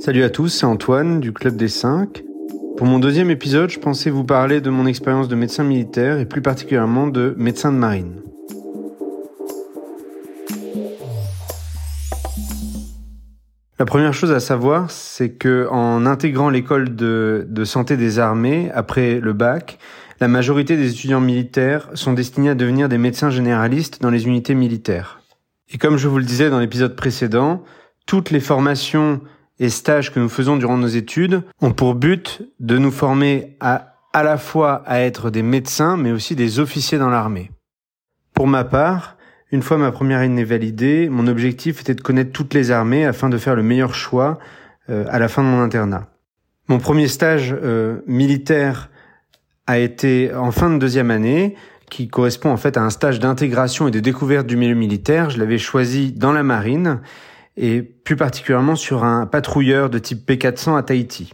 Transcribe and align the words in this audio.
Salut 0.00 0.22
à 0.22 0.30
tous, 0.30 0.48
c'est 0.48 0.64
Antoine 0.64 1.18
du 1.18 1.32
Club 1.32 1.56
des 1.56 1.66
5. 1.66 2.22
Pour 2.76 2.86
mon 2.86 3.00
deuxième 3.00 3.30
épisode, 3.30 3.68
je 3.68 3.80
pensais 3.80 4.10
vous 4.10 4.22
parler 4.22 4.60
de 4.60 4.70
mon 4.70 4.86
expérience 4.86 5.26
de 5.26 5.34
médecin 5.34 5.64
militaire 5.64 6.20
et 6.20 6.24
plus 6.24 6.40
particulièrement 6.40 7.08
de 7.08 7.34
médecin 7.36 7.72
de 7.72 7.78
marine. 7.78 8.22
La 13.80 13.84
première 13.86 14.14
chose 14.14 14.30
à 14.30 14.38
savoir, 14.38 14.88
c'est 14.92 15.30
que 15.30 15.66
en 15.72 16.06
intégrant 16.06 16.48
l'école 16.48 16.94
de, 16.94 17.44
de, 17.48 17.64
santé 17.64 17.96
des 17.96 18.20
armées 18.20 18.70
après 18.72 19.18
le 19.18 19.32
bac, 19.32 19.80
la 20.20 20.28
majorité 20.28 20.76
des 20.76 20.92
étudiants 20.92 21.20
militaires 21.20 21.90
sont 21.94 22.12
destinés 22.12 22.50
à 22.50 22.54
devenir 22.54 22.88
des 22.88 22.98
médecins 22.98 23.30
généralistes 23.30 24.00
dans 24.00 24.10
les 24.10 24.26
unités 24.26 24.54
militaires. 24.54 25.20
Et 25.70 25.76
comme 25.76 25.96
je 25.96 26.06
vous 26.06 26.18
le 26.18 26.24
disais 26.24 26.50
dans 26.50 26.60
l'épisode 26.60 26.94
précédent, 26.94 27.64
toutes 28.06 28.30
les 28.30 28.40
formations 28.40 29.20
et 29.60 29.68
stages 29.68 30.12
que 30.12 30.20
nous 30.20 30.28
faisons 30.28 30.56
durant 30.56 30.76
nos 30.76 30.86
études 30.86 31.42
ont 31.60 31.72
pour 31.72 31.94
but 31.94 32.42
de 32.60 32.78
nous 32.78 32.90
former 32.90 33.56
à 33.60 33.94
à 34.12 34.22
la 34.22 34.38
fois 34.38 34.82
à 34.86 35.00
être 35.00 35.30
des 35.30 35.42
médecins, 35.42 35.96
mais 35.96 36.12
aussi 36.12 36.34
des 36.34 36.58
officiers 36.58 36.98
dans 36.98 37.10
l'armée. 37.10 37.50
Pour 38.34 38.46
ma 38.46 38.64
part, 38.64 39.16
une 39.52 39.62
fois 39.62 39.78
ma 39.78 39.92
première 39.92 40.20
année 40.20 40.44
validée, 40.44 41.08
mon 41.08 41.26
objectif 41.26 41.80
était 41.80 41.94
de 41.94 42.00
connaître 42.00 42.32
toutes 42.32 42.54
les 42.54 42.70
armées 42.70 43.04
afin 43.04 43.28
de 43.28 43.38
faire 43.38 43.54
le 43.54 43.62
meilleur 43.62 43.94
choix 43.94 44.38
euh, 44.90 45.04
à 45.08 45.18
la 45.18 45.28
fin 45.28 45.42
de 45.42 45.48
mon 45.48 45.60
internat. 45.60 46.08
Mon 46.68 46.78
premier 46.78 47.08
stage 47.08 47.54
euh, 47.62 48.00
militaire 48.06 48.90
a 49.66 49.78
été 49.78 50.34
en 50.34 50.52
fin 50.52 50.70
de 50.70 50.78
deuxième 50.78 51.10
année, 51.10 51.56
qui 51.90 52.08
correspond 52.08 52.50
en 52.50 52.56
fait 52.56 52.76
à 52.76 52.82
un 52.82 52.90
stage 52.90 53.18
d'intégration 53.18 53.88
et 53.88 53.90
de 53.90 54.00
découverte 54.00 54.46
du 54.46 54.56
milieu 54.56 54.74
militaire. 54.74 55.30
Je 55.30 55.38
l'avais 55.38 55.58
choisi 55.58 56.12
dans 56.12 56.32
la 56.32 56.42
marine 56.42 57.00
et 57.58 57.82
plus 57.82 58.16
particulièrement 58.16 58.76
sur 58.76 59.04
un 59.04 59.26
patrouilleur 59.26 59.90
de 59.90 59.98
type 59.98 60.26
P400 60.30 60.78
à 60.78 60.82
Tahiti. 60.82 61.32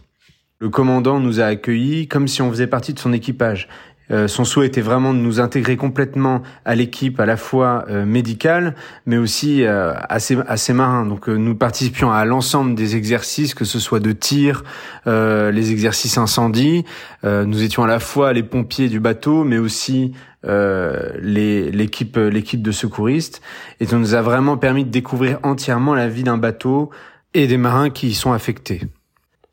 Le 0.59 0.69
commandant 0.69 1.19
nous 1.19 1.39
a 1.39 1.45
accueillis 1.45 2.07
comme 2.07 2.27
si 2.27 2.41
on 2.41 2.49
faisait 2.49 2.67
partie 2.67 2.93
de 2.93 2.99
son 2.99 3.13
équipage. 3.13 3.69
Euh, 4.11 4.27
son 4.27 4.43
souhait 4.45 4.67
était 4.67 4.81
vraiment 4.81 5.13
de 5.13 5.19
nous 5.19 5.39
intégrer 5.39 5.77
complètement 5.77 6.43
à 6.63 6.75
l'équipe, 6.75 7.19
à 7.19 7.25
la 7.25 7.37
fois 7.37 7.85
euh, 7.89 8.05
médicale, 8.05 8.75
mais 9.05 9.17
aussi 9.17 9.63
euh, 9.63 9.93
assez, 10.09 10.37
assez 10.47 10.73
marin. 10.73 11.05
Donc 11.05 11.27
nous 11.27 11.55
participions 11.55 12.11
à 12.11 12.25
l'ensemble 12.25 12.75
des 12.75 12.95
exercices, 12.95 13.53
que 13.53 13.65
ce 13.65 13.79
soit 13.79 13.99
de 13.99 14.11
tir, 14.11 14.63
les 15.05 15.71
exercices 15.71 16.17
incendie. 16.17 16.85
nous 17.23 17.63
étions 17.63 17.83
à 17.83 17.87
la 17.87 17.99
fois 17.99 18.33
les 18.33 18.43
pompiers 18.43 18.89
du 18.89 18.99
bateau, 18.99 19.43
mais 19.43 19.57
aussi 19.57 20.13
l'équipe 20.43 22.17
l'équipe 22.17 22.61
de 22.61 22.71
secouristes. 22.71 23.41
Et 23.79 23.85
ça 23.85 23.97
nous 23.97 24.13
a 24.13 24.21
vraiment 24.21 24.57
permis 24.57 24.85
de 24.85 24.89
découvrir 24.89 25.39
entièrement 25.43 25.93
la 25.93 26.07
vie 26.07 26.23
d'un 26.23 26.37
bateau 26.37 26.89
et 27.33 27.47
des 27.47 27.57
marins 27.57 27.89
qui 27.89 28.07
y 28.07 28.13
sont 28.13 28.31
affectés. 28.33 28.81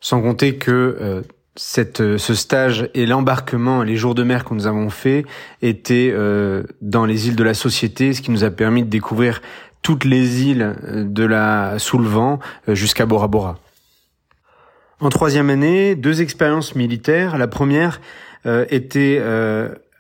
Sans 0.01 0.21
compter 0.21 0.57
que 0.57 1.23
cette, 1.57 2.01
euh, 2.01 2.19
ce 2.19 2.35
stage 2.35 2.89
et 2.95 3.07
l'embarquement, 3.07 3.83
les 3.83 3.97
jours 3.97 4.15
de 4.15 4.23
mer 4.23 4.45
que 4.45 4.55
nous 4.55 4.67
avons 4.67 4.91
fait 4.91 5.25
étaient 5.61 6.11
euh, 6.13 6.63
dans 6.81 7.05
les 7.05 7.29
îles 7.29 7.37
de 7.37 7.45
la 7.45 7.55
Société, 7.55 8.15
ce 8.15 8.23
qui 8.23 8.31
nous 8.31 8.45
a 8.45 8.51
permis 8.51 8.83
de 8.83 8.89
découvrir 8.89 9.43
toutes 9.83 10.05
les 10.05 10.45
îles 10.45 10.77
euh, 10.85 11.05
de 11.05 11.25
la 11.25 11.79
sous 11.79 11.99
le 11.99 12.09
vent 12.09 12.39
jusqu'à 12.69 13.07
Bora 13.07 13.29
Bora. 13.29 13.59
En 15.01 15.09
troisième 15.09 15.51
année, 15.51 15.95
deux 15.95 16.23
expériences 16.23 16.75
militaires. 16.77 17.37
La 17.37 17.49
première 17.49 18.01
était 18.45 19.21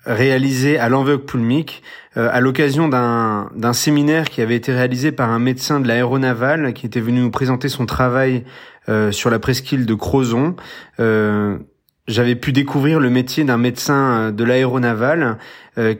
réalisée 0.07 0.79
à 0.79 0.89
l'enveloppe 0.89 1.27
poulmique 1.27 1.83
à 2.15 2.41
l'occasion 2.41 2.89
d'un 2.89 3.73
séminaire 3.73 4.31
qui 4.31 4.43
avait 4.43 4.55
été 4.55 4.73
réalisé 4.73 5.11
par 5.11 5.31
un 5.31 5.41
médecin 5.41 5.81
de 5.81 5.89
l'aéronavale 5.89 6.73
qui 6.73 6.87
était 6.87 7.01
venu 7.01 7.21
nous 7.21 7.33
présenter 7.33 7.69
son 7.69 7.85
travail 7.85 8.45
euh, 8.45 8.72
sur 9.11 9.31
la 9.31 9.39
presqu'île 9.39 9.87
de 9.87 9.95
Crozon. 9.95 10.57
Euh, 11.01 11.59
j'avais 12.09 12.35
pu 12.35 12.53
découvrir 12.53 12.99
le 12.99 13.11
métier 13.11 13.45
d'un 13.45 13.59
médecin 13.59 13.95
euh, 13.95 14.31
de 14.33 14.43
l'aéronaval 14.43 15.39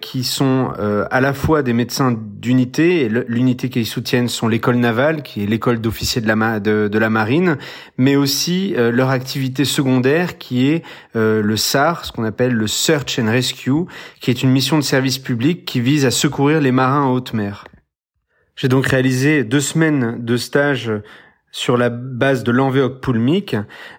qui 0.03 0.23
sont 0.23 0.71
à 1.11 1.21
la 1.23 1.33
fois 1.33 1.63
des 1.63 1.73
médecins 1.73 2.15
d'unité, 2.15 3.09
l'unité 3.09 3.71
qu'ils 3.71 3.87
soutiennent 3.87 4.29
sont 4.29 4.47
l'école 4.47 4.77
navale, 4.77 5.23
qui 5.23 5.43
est 5.43 5.47
l'école 5.47 5.81
d'officiers 5.81 6.21
de 6.21 6.29
la, 6.29 6.61
de, 6.61 6.89
de, 6.89 6.99
la 6.99 7.09
marine, 7.09 7.57
mais 7.97 8.15
aussi 8.15 8.75
leur 8.77 9.09
activité 9.09 9.65
secondaire 9.65 10.37
qui 10.37 10.69
est 10.69 10.83
le 11.15 11.57
SAR, 11.57 12.05
ce 12.05 12.13
qu'on 12.13 12.25
appelle 12.25 12.53
le 12.53 12.67
Search 12.67 13.19
and 13.19 13.31
Rescue, 13.31 13.87
qui 14.21 14.31
est 14.31 14.43
une 14.43 14.51
mission 14.51 14.77
de 14.77 14.83
service 14.83 15.17
public 15.17 15.65
qui 15.65 15.81
vise 15.81 16.05
à 16.05 16.11
secourir 16.11 16.61
les 16.61 16.71
marins 16.71 17.05
en 17.05 17.15
haute 17.15 17.33
mer. 17.33 17.65
J'ai 18.55 18.69
donc 18.69 18.87
réalisé 18.87 19.43
deux 19.43 19.61
semaines 19.61 20.23
de 20.23 20.37
stage 20.37 20.93
sur 21.53 21.77
la 21.77 21.91
base 21.91 22.43
de 22.43 22.51
l'enveloppe 22.51 23.01
poulmique. 23.01 23.55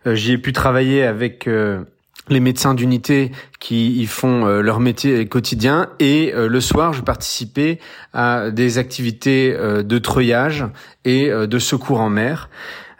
Euh, 0.05 0.15
j'y 0.15 0.33
ai 0.33 0.37
pu 0.37 0.51
travailler 0.51 1.03
avec 1.03 1.47
euh, 1.47 1.83
les 2.27 2.39
médecins 2.39 2.73
d'unité 2.73 3.31
qui 3.59 3.91
y 4.01 4.05
font 4.07 4.45
euh, 4.45 4.61
leur 4.61 4.79
métier 4.79 5.27
quotidien 5.27 5.89
et 5.99 6.33
le 6.35 6.61
soir 6.61 6.93
je 6.93 7.01
participais 7.01 7.79
à 8.11 8.49
des 8.49 8.79
activités 8.79 9.55
de 9.55 9.97
treuillage 9.99 10.65
et 11.05 11.29
de 11.29 11.59
secours 11.59 12.01
en 12.01 12.09
mer. 12.09 12.49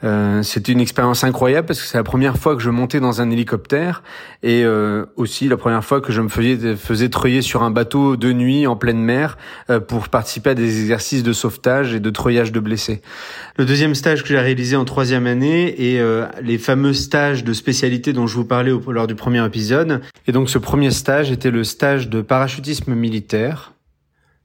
Euh, 0.03 0.43
c'était 0.43 0.71
une 0.71 0.81
expérience 0.81 1.23
incroyable 1.23 1.67
parce 1.67 1.81
que 1.81 1.87
c'est 1.87 1.97
la 1.97 2.03
première 2.03 2.37
fois 2.37 2.55
que 2.55 2.61
je 2.61 2.69
montais 2.69 2.99
dans 2.99 3.21
un 3.21 3.29
hélicoptère 3.31 4.03
et 4.41 4.63
euh, 4.63 5.05
aussi 5.15 5.47
la 5.47 5.57
première 5.57 5.83
fois 5.83 6.01
que 6.01 6.11
je 6.11 6.21
me 6.21 6.29
faisais, 6.29 6.75
faisais 6.75 7.09
treuiller 7.09 7.41
sur 7.41 7.63
un 7.63 7.71
bateau 7.71 8.17
de 8.17 8.33
nuit 8.33 8.67
en 8.67 8.75
pleine 8.75 8.99
mer 8.99 9.37
euh, 9.69 9.79
pour 9.79 10.09
participer 10.09 10.51
à 10.51 10.55
des 10.55 10.81
exercices 10.81 11.23
de 11.23 11.33
sauvetage 11.33 11.93
et 11.93 11.99
de 11.99 12.09
treuillage 12.09 12.51
de 12.51 12.59
blessés. 12.59 13.01
Le 13.57 13.65
deuxième 13.65 13.95
stage 13.95 14.23
que 14.23 14.29
j'ai 14.29 14.39
réalisé 14.39 14.75
en 14.75 14.85
troisième 14.85 15.27
année 15.27 15.93
et 15.93 16.01
les 16.41 16.57
fameux 16.57 16.93
stages 16.93 17.43
de 17.43 17.53
spécialité 17.53 18.13
dont 18.13 18.27
je 18.27 18.35
vous 18.35 18.45
parlais 18.45 18.73
lors 18.87 19.07
du 19.07 19.15
premier 19.15 19.45
épisode. 19.45 20.01
Et 20.27 20.31
donc 20.31 20.49
ce 20.49 20.57
premier 20.57 20.91
stage 20.91 21.31
était 21.31 21.51
le 21.51 21.63
stage 21.63 22.09
de 22.09 22.21
parachutisme 22.21 22.93
militaire 22.95 23.72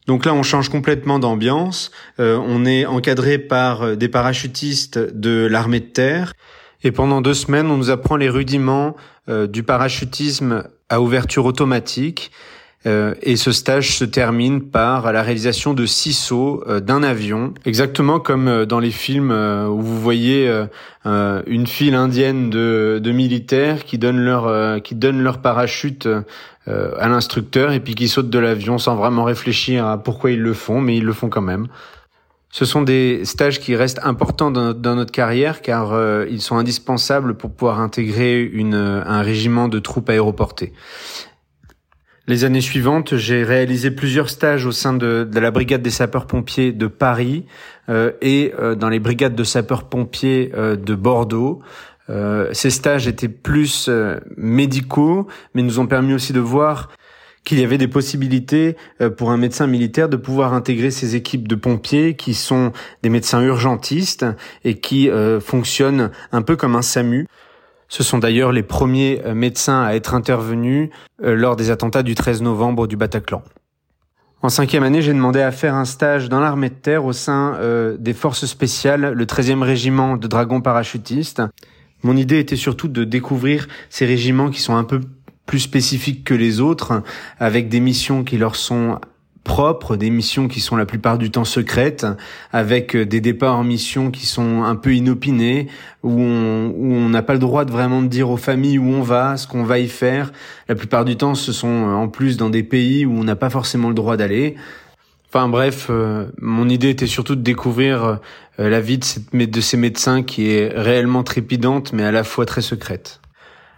donc 0.08 0.24
là, 0.24 0.32
on 0.32 0.42
change 0.42 0.70
complètement 0.70 1.18
d'ambiance. 1.18 1.90
Euh, 2.18 2.40
on 2.42 2.64
est 2.64 2.86
encadré 2.86 3.38
par 3.38 3.82
euh, 3.82 3.94
des 3.94 4.08
parachutistes 4.08 4.98
de 4.98 5.46
l'armée 5.46 5.80
de 5.80 5.84
terre. 5.84 6.32
Et 6.82 6.92
pendant 6.92 7.20
deux 7.20 7.34
semaines, 7.34 7.70
on 7.70 7.76
nous 7.76 7.90
apprend 7.90 8.16
les 8.16 8.30
rudiments 8.30 8.96
euh, 9.28 9.46
du 9.46 9.62
parachutisme 9.62 10.64
à 10.88 11.02
ouverture 11.02 11.44
automatique. 11.44 12.32
et 12.86 13.36
ce 13.36 13.52
stage 13.52 13.98
se 13.98 14.04
termine 14.06 14.62
par 14.70 15.12
la 15.12 15.22
réalisation 15.22 15.74
de 15.74 15.84
six 15.84 16.14
sauts 16.14 16.64
d'un 16.80 17.02
avion, 17.02 17.52
exactement 17.66 18.18
comme 18.18 18.64
dans 18.64 18.80
les 18.80 18.92
films 18.92 19.30
où 19.30 19.82
vous 19.82 20.00
voyez 20.00 20.48
une 21.04 21.66
file 21.66 21.94
indienne 21.94 22.48
de, 22.48 23.12
militaires 23.12 23.84
qui 23.84 23.98
donnent 23.98 24.24
leur 24.24 24.80
qui 24.82 24.94
donnent 24.94 25.22
leur 25.22 25.42
parachute 25.42 26.08
à 26.68 27.08
l'instructeur 27.08 27.72
et 27.72 27.80
puis 27.80 27.94
qui 27.94 28.08
sautent 28.08 28.30
de 28.30 28.38
l'avion 28.38 28.78
sans 28.78 28.94
vraiment 28.94 29.24
réfléchir 29.24 29.86
à 29.86 29.96
pourquoi 29.96 30.32
ils 30.32 30.40
le 30.40 30.52
font, 30.52 30.80
mais 30.80 30.96
ils 30.96 31.04
le 31.04 31.12
font 31.12 31.28
quand 31.28 31.40
même. 31.40 31.68
Ce 32.50 32.64
sont 32.64 32.82
des 32.82 33.24
stages 33.24 33.60
qui 33.60 33.76
restent 33.76 34.00
importants 34.02 34.50
dans 34.50 34.74
notre, 34.74 35.12
carrière 35.12 35.60
car 35.60 35.92
euh, 35.92 36.24
ils 36.30 36.40
sont 36.40 36.56
indispensables 36.56 37.34
pour 37.34 37.52
pouvoir 37.52 37.80
intégrer 37.80 38.42
une, 38.42 38.74
un 38.74 39.20
régiment 39.20 39.68
de 39.68 39.78
troupes 39.78 40.08
aéroportées. 40.08 40.72
Les 42.26 42.44
années 42.44 42.60
suivantes, 42.60 43.16
j'ai 43.16 43.42
réalisé 43.42 43.90
plusieurs 43.90 44.28
stages 44.28 44.66
au 44.66 44.72
sein 44.72 44.92
de, 44.92 45.28
la 45.32 45.50
brigade 45.50 45.82
des 45.82 45.90
sapeurs-pompiers 45.90 46.72
de 46.72 46.86
Paris 46.86 47.46
euh, 47.88 48.12
et 48.20 48.52
euh, 48.58 48.74
dans 48.74 48.90
les 48.90 48.98
brigades 48.98 49.34
de 49.34 49.44
sapeurs-pompiers 49.44 50.52
de 50.54 50.94
Bordeaux. 50.94 51.60
Euh, 52.10 52.48
ces 52.52 52.70
stages 52.70 53.06
étaient 53.06 53.28
plus 53.28 53.86
euh, 53.88 54.18
médicaux, 54.36 55.26
mais 55.54 55.62
nous 55.62 55.78
ont 55.78 55.86
permis 55.86 56.14
aussi 56.14 56.32
de 56.32 56.40
voir 56.40 56.88
qu'il 57.44 57.60
y 57.60 57.64
avait 57.64 57.78
des 57.78 57.88
possibilités 57.88 58.76
euh, 59.00 59.10
pour 59.10 59.30
un 59.30 59.36
médecin 59.36 59.66
militaire 59.66 60.08
de 60.08 60.16
pouvoir 60.16 60.54
intégrer 60.54 60.90
ces 60.90 61.16
équipes 61.16 61.46
de 61.46 61.54
pompiers 61.54 62.14
qui 62.14 62.34
sont 62.34 62.72
des 63.02 63.10
médecins 63.10 63.42
urgentistes 63.42 64.26
et 64.64 64.78
qui 64.80 65.10
fonctionnent 65.40 66.10
un 66.32 66.42
peu 66.42 66.56
comme 66.56 66.76
un 66.76 66.82
SAMU. 66.82 67.26
Ce 67.88 68.02
sont 68.02 68.18
d'ailleurs 68.18 68.52
les 68.52 68.62
premiers 68.62 69.22
médecins 69.34 69.82
à 69.82 69.94
être 69.94 70.14
intervenus 70.14 70.90
lors 71.22 71.56
des 71.56 71.70
attentats 71.70 72.02
du 72.02 72.14
13 72.14 72.42
novembre 72.42 72.86
du 72.86 72.96
Bataclan. 72.96 73.42
En 74.42 74.50
cinquième 74.50 74.82
année, 74.82 75.00
j'ai 75.00 75.14
demandé 75.14 75.40
à 75.40 75.50
faire 75.50 75.74
un 75.74 75.86
stage 75.86 76.28
dans 76.28 76.38
l'armée 76.38 76.68
de 76.68 76.74
terre 76.74 77.06
au 77.06 77.14
sein 77.14 77.58
des 77.98 78.12
forces 78.12 78.44
spéciales, 78.44 79.12
le 79.14 79.24
13e 79.24 79.62
régiment 79.62 80.18
de 80.18 80.26
dragons 80.28 80.60
parachutistes. 80.60 81.42
Mon 82.02 82.16
idée 82.16 82.38
était 82.38 82.56
surtout 82.56 82.88
de 82.88 83.04
découvrir 83.04 83.68
ces 83.90 84.06
régiments 84.06 84.50
qui 84.50 84.60
sont 84.60 84.76
un 84.76 84.84
peu 84.84 85.00
plus 85.46 85.60
spécifiques 85.60 86.24
que 86.24 86.34
les 86.34 86.60
autres, 86.60 87.02
avec 87.38 87.68
des 87.68 87.80
missions 87.80 88.22
qui 88.22 88.36
leur 88.36 88.54
sont 88.54 89.00
propres, 89.44 89.96
des 89.96 90.10
missions 90.10 90.46
qui 90.46 90.60
sont 90.60 90.76
la 90.76 90.84
plupart 90.84 91.16
du 91.16 91.30
temps 91.30 91.46
secrètes, 91.46 92.06
avec 92.52 92.94
des 92.94 93.20
départs 93.20 93.56
en 93.56 93.64
mission 93.64 94.10
qui 94.10 94.26
sont 94.26 94.62
un 94.62 94.76
peu 94.76 94.94
inopinés, 94.94 95.68
où 96.02 96.20
on 96.20 97.08
n'a 97.08 97.22
pas 97.22 97.32
le 97.32 97.38
droit 97.38 97.64
de 97.64 97.72
vraiment 97.72 98.02
dire 98.02 98.28
aux 98.28 98.36
familles 98.36 98.78
où 98.78 98.88
on 98.88 99.02
va, 99.02 99.38
ce 99.38 99.46
qu'on 99.46 99.64
va 99.64 99.78
y 99.78 99.88
faire. 99.88 100.32
La 100.68 100.74
plupart 100.74 101.06
du 101.06 101.16
temps, 101.16 101.34
ce 101.34 101.52
sont 101.52 101.66
en 101.66 102.08
plus 102.08 102.36
dans 102.36 102.50
des 102.50 102.62
pays 102.62 103.06
où 103.06 103.12
on 103.12 103.24
n'a 103.24 103.36
pas 103.36 103.48
forcément 103.48 103.88
le 103.88 103.94
droit 103.94 104.18
d'aller. 104.18 104.54
Enfin 105.30 105.48
bref, 105.48 105.90
mon 106.40 106.68
idée 106.68 106.90
était 106.90 107.06
surtout 107.06 107.34
de 107.34 107.42
découvrir 107.42 108.18
la 108.58 108.80
vie 108.80 108.98
de, 108.98 109.44
de 109.44 109.60
ces 109.60 109.76
médecins 109.76 110.22
qui 110.22 110.50
est 110.50 110.68
réellement 110.74 111.22
trépidante 111.22 111.92
mais 111.92 112.04
à 112.04 112.12
la 112.12 112.24
fois 112.24 112.44
très 112.44 112.62
secrète. 112.62 113.20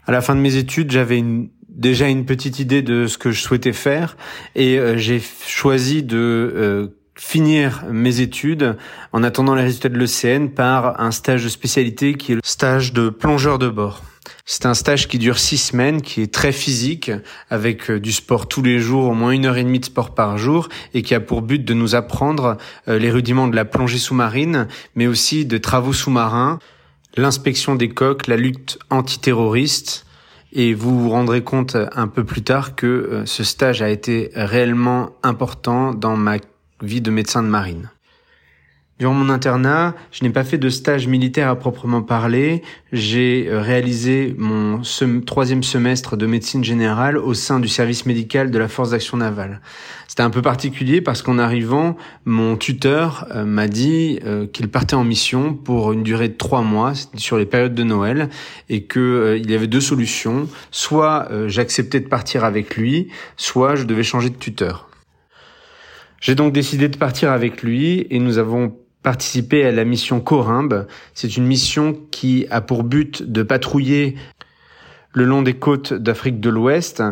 À 0.06 0.12
la 0.12 0.22
fin 0.22 0.34
de 0.34 0.40
mes 0.40 0.56
études, 0.56 0.90
j'avais 0.90 1.18
une 1.18 1.50
déjà 1.68 2.08
une 2.08 2.26
petite 2.26 2.58
idée 2.58 2.82
de 2.82 3.06
ce 3.06 3.16
que 3.16 3.30
je 3.30 3.40
souhaitais 3.40 3.72
faire 3.72 4.16
et 4.54 4.78
euh, 4.78 4.96
j'ai 4.96 5.22
choisi 5.46 6.02
de 6.02 6.16
euh, 6.18 6.88
finir 7.16 7.84
mes 7.90 8.20
études 8.20 8.76
en 9.12 9.22
attendant 9.22 9.54
les 9.54 9.62
résultats 9.62 9.88
de 9.88 9.98
l'ECN 9.98 10.48
par 10.48 11.00
un 11.00 11.10
stage 11.10 11.44
de 11.44 11.48
spécialité 11.48 12.14
qui 12.14 12.32
est 12.32 12.34
le 12.34 12.40
stage 12.44 12.92
de 12.92 13.08
plongeur 13.08 13.58
de 13.58 13.68
bord. 13.68 14.02
C'est 14.52 14.66
un 14.66 14.74
stage 14.74 15.06
qui 15.06 15.18
dure 15.20 15.38
six 15.38 15.58
semaines, 15.58 16.02
qui 16.02 16.22
est 16.22 16.34
très 16.34 16.50
physique, 16.50 17.12
avec 17.50 17.88
euh, 17.88 18.00
du 18.00 18.10
sport 18.10 18.48
tous 18.48 18.62
les 18.62 18.80
jours, 18.80 19.04
au 19.04 19.14
moins 19.14 19.30
une 19.30 19.46
heure 19.46 19.56
et 19.56 19.62
demie 19.62 19.78
de 19.78 19.84
sport 19.84 20.12
par 20.12 20.38
jour, 20.38 20.68
et 20.92 21.02
qui 21.02 21.14
a 21.14 21.20
pour 21.20 21.42
but 21.42 21.64
de 21.64 21.72
nous 21.72 21.94
apprendre 21.94 22.56
les 22.88 23.12
rudiments 23.12 23.46
de 23.46 23.54
la 23.54 23.64
plongée 23.64 23.98
sous-marine, 23.98 24.66
mais 24.96 25.06
aussi 25.06 25.46
de 25.46 25.56
travaux 25.56 25.92
sous-marins, 25.92 26.58
l'inspection 27.16 27.76
des 27.76 27.90
coques, 27.90 28.26
la 28.26 28.36
lutte 28.36 28.80
antiterroriste, 28.90 30.04
et 30.52 30.74
vous 30.74 30.98
vous 30.98 31.10
rendrez 31.10 31.44
compte 31.44 31.76
un 31.94 32.08
peu 32.08 32.24
plus 32.24 32.42
tard 32.42 32.74
que 32.74 32.86
euh, 32.86 33.26
ce 33.26 33.44
stage 33.44 33.82
a 33.82 33.88
été 33.88 34.32
réellement 34.34 35.10
important 35.22 35.94
dans 35.94 36.16
ma 36.16 36.38
vie 36.82 37.00
de 37.00 37.12
médecin 37.12 37.44
de 37.44 37.48
marine. 37.48 37.88
Durant 39.00 39.14
mon 39.14 39.30
internat, 39.30 39.94
je 40.12 40.22
n'ai 40.24 40.30
pas 40.30 40.44
fait 40.44 40.58
de 40.58 40.68
stage 40.68 41.06
militaire 41.08 41.48
à 41.48 41.56
proprement 41.56 42.02
parler. 42.02 42.60
J'ai 42.92 43.46
euh, 43.48 43.62
réalisé 43.62 44.34
mon 44.36 44.82
troisième 45.24 45.62
semestre 45.62 46.18
de 46.18 46.26
médecine 46.26 46.62
générale 46.62 47.16
au 47.16 47.32
sein 47.32 47.60
du 47.60 47.68
service 47.68 48.04
médical 48.04 48.50
de 48.50 48.58
la 48.58 48.68
Force 48.68 48.90
d'action 48.90 49.16
navale. 49.16 49.62
C'était 50.06 50.22
un 50.22 50.28
peu 50.28 50.42
particulier 50.42 51.00
parce 51.00 51.22
qu'en 51.22 51.38
arrivant, 51.38 51.96
mon 52.26 52.58
tuteur 52.58 53.26
euh, 53.30 53.46
m'a 53.46 53.68
dit 53.68 54.18
euh, 54.26 54.46
qu'il 54.46 54.68
partait 54.68 54.96
en 54.96 55.04
mission 55.04 55.54
pour 55.54 55.92
une 55.92 56.02
durée 56.02 56.28
de 56.28 56.36
trois 56.36 56.60
mois 56.60 56.92
sur 57.16 57.38
les 57.38 57.46
périodes 57.46 57.74
de 57.74 57.84
Noël 57.84 58.28
et 58.68 58.84
qu'il 58.84 59.50
y 59.50 59.54
avait 59.54 59.66
deux 59.66 59.80
solutions. 59.80 60.46
Soit 60.70 61.26
j'acceptais 61.46 62.00
de 62.00 62.08
partir 62.08 62.44
avec 62.44 62.76
lui, 62.76 63.08
soit 63.38 63.76
je 63.76 63.84
devais 63.84 64.02
changer 64.02 64.28
de 64.28 64.36
tuteur. 64.36 64.90
J'ai 66.20 66.34
donc 66.34 66.52
décidé 66.52 66.88
de 66.88 66.98
partir 66.98 67.30
avec 67.30 67.62
lui 67.62 68.06
et 68.10 68.18
nous 68.18 68.36
avons 68.36 68.76
participer 69.02 69.64
à 69.64 69.72
la 69.72 69.84
mission 69.84 70.20
Corimbe. 70.20 70.86
C'est 71.14 71.36
une 71.36 71.46
mission 71.46 71.96
qui 72.10 72.46
a 72.50 72.60
pour 72.60 72.84
but 72.84 73.22
de 73.22 73.42
patrouiller 73.42 74.16
le 75.12 75.24
long 75.24 75.42
des 75.42 75.54
côtes 75.54 75.92
d'Afrique 75.92 76.40
de 76.40 76.50
l'Ouest, 76.50 77.02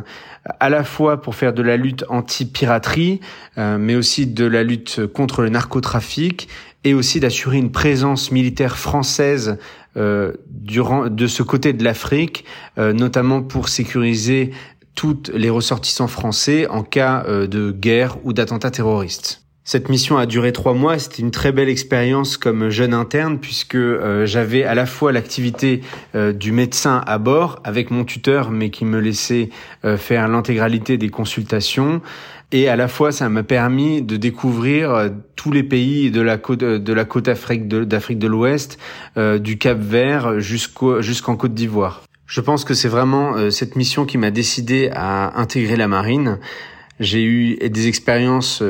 à 0.60 0.68
la 0.68 0.84
fois 0.84 1.20
pour 1.20 1.34
faire 1.34 1.52
de 1.52 1.62
la 1.62 1.76
lutte 1.76 2.04
anti-piraterie, 2.08 3.20
euh, 3.58 3.78
mais 3.78 3.96
aussi 3.96 4.26
de 4.26 4.44
la 4.44 4.62
lutte 4.62 5.06
contre 5.06 5.42
le 5.42 5.48
narcotrafic, 5.48 6.48
et 6.84 6.94
aussi 6.94 7.18
d'assurer 7.20 7.58
une 7.58 7.72
présence 7.72 8.30
militaire 8.30 8.78
française 8.78 9.58
euh, 9.96 10.32
durant 10.48 11.08
de 11.08 11.26
ce 11.26 11.42
côté 11.42 11.72
de 11.72 11.82
l'Afrique, 11.82 12.44
euh, 12.78 12.92
notamment 12.92 13.42
pour 13.42 13.68
sécuriser 13.68 14.52
tous 14.94 15.30
les 15.34 15.50
ressortissants 15.50 16.08
français 16.08 16.66
en 16.68 16.82
cas 16.82 17.24
de 17.24 17.70
guerre 17.70 18.16
ou 18.24 18.32
d'attentats 18.32 18.72
terroristes. 18.72 19.47
Cette 19.70 19.90
mission 19.90 20.16
a 20.16 20.24
duré 20.24 20.54
trois 20.54 20.72
mois. 20.72 20.98
C'était 20.98 21.20
une 21.20 21.30
très 21.30 21.52
belle 21.52 21.68
expérience 21.68 22.38
comme 22.38 22.70
jeune 22.70 22.94
interne 22.94 23.38
puisque 23.38 23.74
euh, 23.74 24.24
j'avais 24.24 24.64
à 24.64 24.74
la 24.74 24.86
fois 24.86 25.12
l'activité 25.12 25.82
euh, 26.14 26.32
du 26.32 26.52
médecin 26.52 27.02
à 27.06 27.18
bord 27.18 27.60
avec 27.64 27.90
mon 27.90 28.06
tuteur, 28.06 28.50
mais 28.50 28.70
qui 28.70 28.86
me 28.86 28.98
laissait 28.98 29.50
euh, 29.84 29.98
faire 29.98 30.26
l'intégralité 30.26 30.96
des 30.96 31.10
consultations. 31.10 32.00
Et 32.50 32.66
à 32.70 32.76
la 32.76 32.88
fois, 32.88 33.12
ça 33.12 33.28
m'a 33.28 33.42
permis 33.42 34.00
de 34.00 34.16
découvrir 34.16 35.10
tous 35.36 35.52
les 35.52 35.64
pays 35.64 36.10
de 36.10 36.22
la 36.22 36.38
côte 36.38 36.60
de 36.60 36.92
la 36.94 37.04
côte 37.04 37.28
Afrique 37.28 37.68
d'Afrique 37.68 38.18
de, 38.18 38.26
l'Ouest, 38.26 38.78
du 39.18 39.58
Cap 39.58 39.78
Vert 39.78 40.40
jusqu'au 40.40 41.02
jusqu'en 41.02 41.36
Côte 41.36 41.52
d'Ivoire. 41.52 42.04
Je 42.26 42.40
pense 42.40 42.64
que 42.64 42.72
c'est 42.72 42.88
vraiment 42.88 43.50
cette 43.50 43.76
mission 43.76 44.06
qui 44.06 44.16
m'a 44.16 44.30
décidé 44.30 44.88
à 44.94 45.38
intégrer 45.38 45.76
la 45.76 45.88
marine. 45.88 46.38
J'ai 47.00 47.22
eu 47.22 47.56
des 47.56 47.86
expériences 47.86 48.62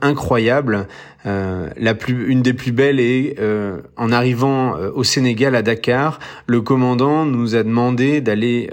incroyable. 0.00 0.86
Euh, 1.26 1.68
la 1.76 1.94
plus, 1.94 2.28
une 2.30 2.42
des 2.42 2.52
plus 2.52 2.72
belles 2.72 3.00
est 3.00 3.36
euh, 3.38 3.80
en 3.96 4.12
arrivant 4.12 4.76
euh, 4.76 4.90
au 4.94 5.04
Sénégal 5.04 5.54
à 5.54 5.62
Dakar, 5.62 6.18
le 6.46 6.60
commandant 6.60 7.24
nous 7.24 7.54
a 7.54 7.62
demandé 7.62 8.20
d'aller 8.20 8.70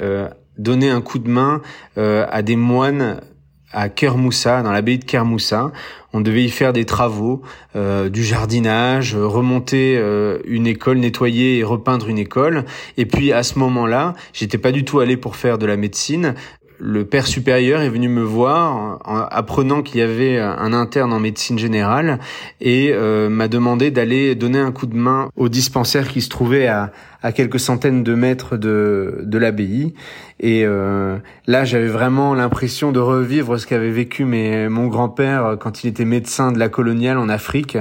donner 0.57 0.89
un 0.89 1.01
coup 1.01 1.17
de 1.17 1.29
main 1.29 1.61
à 1.97 2.41
des 2.41 2.55
moines 2.55 3.21
à 3.73 3.87
Kermoussa, 3.87 4.61
dans 4.63 4.71
l'abbaye 4.71 4.99
de 4.99 5.05
Kermoussa. 5.05 5.71
On 6.13 6.19
devait 6.19 6.43
y 6.43 6.49
faire 6.49 6.73
des 6.73 6.85
travaux, 6.85 7.41
du 7.75 8.23
jardinage, 8.23 9.15
remonter 9.15 9.99
une 10.45 10.67
école, 10.67 10.97
nettoyer 10.97 11.59
et 11.59 11.63
repeindre 11.63 12.09
une 12.09 12.17
école. 12.17 12.65
Et 12.97 13.05
puis 13.05 13.31
à 13.31 13.43
ce 13.43 13.57
moment-là, 13.59 14.13
j'étais 14.33 14.57
pas 14.57 14.71
du 14.71 14.83
tout 14.83 14.99
allé 14.99 15.17
pour 15.17 15.35
faire 15.35 15.57
de 15.57 15.65
la 15.65 15.77
médecine 15.77 16.35
le 16.83 17.05
père 17.05 17.27
supérieur 17.27 17.81
est 17.81 17.89
venu 17.89 18.09
me 18.09 18.23
voir 18.23 18.99
en 19.05 19.17
apprenant 19.29 19.83
qu'il 19.83 19.99
y 19.99 20.01
avait 20.01 20.39
un 20.39 20.73
interne 20.73 21.13
en 21.13 21.19
médecine 21.19 21.59
générale 21.59 22.17
et 22.59 22.91
euh, 22.91 23.29
m'a 23.29 23.47
demandé 23.47 23.91
d'aller 23.91 24.33
donner 24.33 24.57
un 24.57 24.71
coup 24.71 24.87
de 24.87 24.95
main 24.95 25.29
au 25.35 25.47
dispensaire 25.47 26.07
qui 26.07 26.21
se 26.21 26.29
trouvait 26.29 26.67
à, 26.67 26.91
quelques 27.35 27.59
centaines 27.59 28.03
de 28.03 28.15
mètres 28.15 28.57
de, 28.57 29.19
de 29.21 29.37
l'abbaye. 29.37 29.93
Et 30.39 30.63
euh, 30.65 31.17
là, 31.45 31.65
j'avais 31.65 31.87
vraiment 31.87 32.33
l'impression 32.33 32.91
de 32.91 32.99
revivre 32.99 33.59
ce 33.59 33.67
qu'avait 33.67 33.91
vécu 33.91 34.25
mes, 34.25 34.67
mon 34.69 34.87
grand-père 34.87 35.57
quand 35.59 35.83
il 35.83 35.87
était 35.87 36.03
médecin 36.03 36.51
de 36.51 36.57
la 36.57 36.67
coloniale 36.67 37.19
en 37.19 37.29
Afrique. 37.29 37.77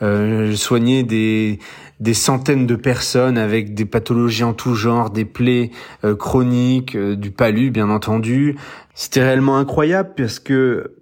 Euh, 0.00 0.48
je 0.48 0.54
soignais 0.54 1.02
des, 1.02 1.58
des 2.00 2.14
centaines 2.14 2.66
de 2.66 2.76
personnes 2.76 3.38
avec 3.38 3.74
des 3.74 3.84
pathologies 3.84 4.44
en 4.44 4.52
tout 4.52 4.74
genre, 4.74 5.10
des 5.10 5.24
plaies 5.24 5.70
euh, 6.04 6.14
chroniques, 6.14 6.96
euh, 6.96 7.16
du 7.16 7.30
palu 7.30 7.70
bien 7.70 7.90
entendu. 7.90 8.56
C'était 8.94 9.22
réellement 9.22 9.58
incroyable 9.58 10.10
parce 10.16 10.38
que 10.38 10.94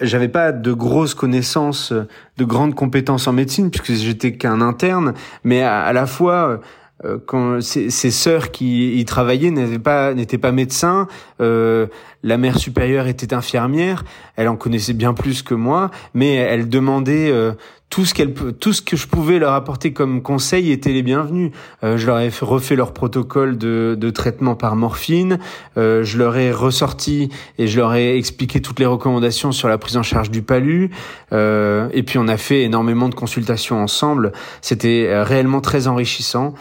j'avais 0.00 0.28
pas 0.28 0.52
de 0.52 0.72
grosses 0.72 1.14
connaissances, 1.14 1.92
de 1.92 2.44
grandes 2.44 2.74
compétences 2.74 3.26
en 3.26 3.32
médecine 3.32 3.70
puisque 3.70 3.92
j'étais 3.92 4.32
qu'un 4.32 4.60
interne, 4.60 5.14
mais 5.44 5.62
à, 5.62 5.92
la 5.92 6.06
fois 6.06 6.60
euh, 7.04 7.18
quand 7.24 7.60
ses, 7.60 7.90
sœurs 7.90 8.50
qui 8.50 8.98
y 8.98 9.04
travaillaient 9.04 9.50
n'étaient 9.50 9.78
pas 9.78 10.14
n'étaient 10.14 10.38
pas 10.38 10.50
médecins, 10.50 11.06
euh, 11.40 11.86
la 12.22 12.36
mère 12.38 12.58
supérieure 12.58 13.06
était 13.06 13.32
infirmière, 13.34 14.04
elle 14.36 14.48
en 14.48 14.56
connaissait 14.56 14.92
bien 14.92 15.14
plus 15.14 15.42
que 15.42 15.54
moi, 15.54 15.90
mais 16.14 16.34
elle 16.34 16.68
demandait 16.68 17.30
euh, 17.30 17.52
tout 17.90 18.04
ce 18.04 18.12
qu'elle 18.12 18.34
tout 18.34 18.72
ce 18.72 18.82
que 18.82 18.96
je 18.96 19.06
pouvais 19.06 19.38
leur 19.38 19.52
apporter 19.52 19.92
comme 19.92 20.22
conseil 20.22 20.70
était 20.72 20.92
les 20.92 21.02
bienvenus. 21.02 21.52
Euh, 21.82 21.96
je 21.96 22.06
leur 22.06 22.18
ai 22.18 22.28
refait 22.40 22.76
leur 22.76 22.92
protocole 22.92 23.56
de, 23.56 23.96
de 23.98 24.10
traitement 24.10 24.54
par 24.54 24.76
morphine, 24.76 25.38
euh, 25.76 26.04
je 26.04 26.18
leur 26.18 26.36
ai 26.36 26.52
ressorti 26.52 27.30
et 27.56 27.66
je 27.66 27.78
leur 27.78 27.94
ai 27.94 28.16
expliqué 28.16 28.60
toutes 28.60 28.78
les 28.78 28.86
recommandations 28.86 29.52
sur 29.52 29.68
la 29.68 29.78
prise 29.78 29.96
en 29.96 30.02
charge 30.02 30.30
du 30.30 30.42
palu. 30.42 30.90
Euh, 31.32 31.88
et 31.92 32.02
puis 32.02 32.18
on 32.18 32.28
a 32.28 32.36
fait 32.36 32.62
énormément 32.62 33.08
de 33.08 33.14
consultations 33.14 33.80
ensemble. 33.82 34.32
C'était 34.60 35.22
réellement 35.22 35.60
très 35.60 35.86
enrichissant. 35.86 36.54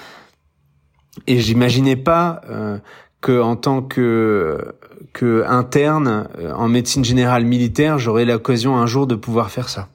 Et 1.25 1.39
j'imaginais 1.39 1.95
pas 1.95 2.41
que 3.21 3.41
en 3.41 3.55
tant 3.55 3.81
que 3.81 4.57
que 5.13 5.43
interne 5.47 6.27
en 6.55 6.67
médecine 6.67 7.03
générale 7.03 7.43
militaire, 7.43 7.97
j'aurais 7.97 8.25
l'occasion 8.25 8.77
un 8.77 8.85
jour 8.85 9.07
de 9.07 9.15
pouvoir 9.15 9.49
faire 9.49 9.69
ça. 9.69 9.87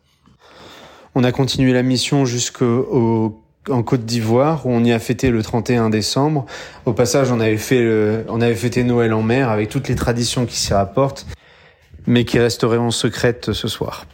On 1.15 1.23
a 1.23 1.31
continué 1.31 1.73
la 1.73 1.83
mission 1.83 2.25
jusqu'au 2.25 3.39
en 3.71 3.83
Côte 3.83 4.05
d'Ivoire 4.05 4.67
où 4.67 4.71
on 4.71 4.83
y 4.83 4.93
a 4.93 4.99
fêté 4.99 5.31
le 5.31 5.43
31 5.43 5.91
décembre. 5.91 6.47
Au 6.87 6.93
passage, 6.93 7.31
on 7.31 7.39
avait 7.39 7.57
fait 7.57 8.25
on 8.29 8.41
avait 8.41 8.55
fêté 8.55 8.83
Noël 8.83 9.13
en 9.13 9.23
mer 9.23 9.51
avec 9.51 9.69
toutes 9.69 9.89
les 9.89 9.95
traditions 9.95 10.47
qui 10.47 10.57
s'y 10.57 10.75
rapportent, 10.75 11.27
mais 12.07 12.25
qui 12.25 12.39
resteront 12.39 12.91
secrètes 12.91 13.53
ce 13.53 13.69
soir. 13.69 14.07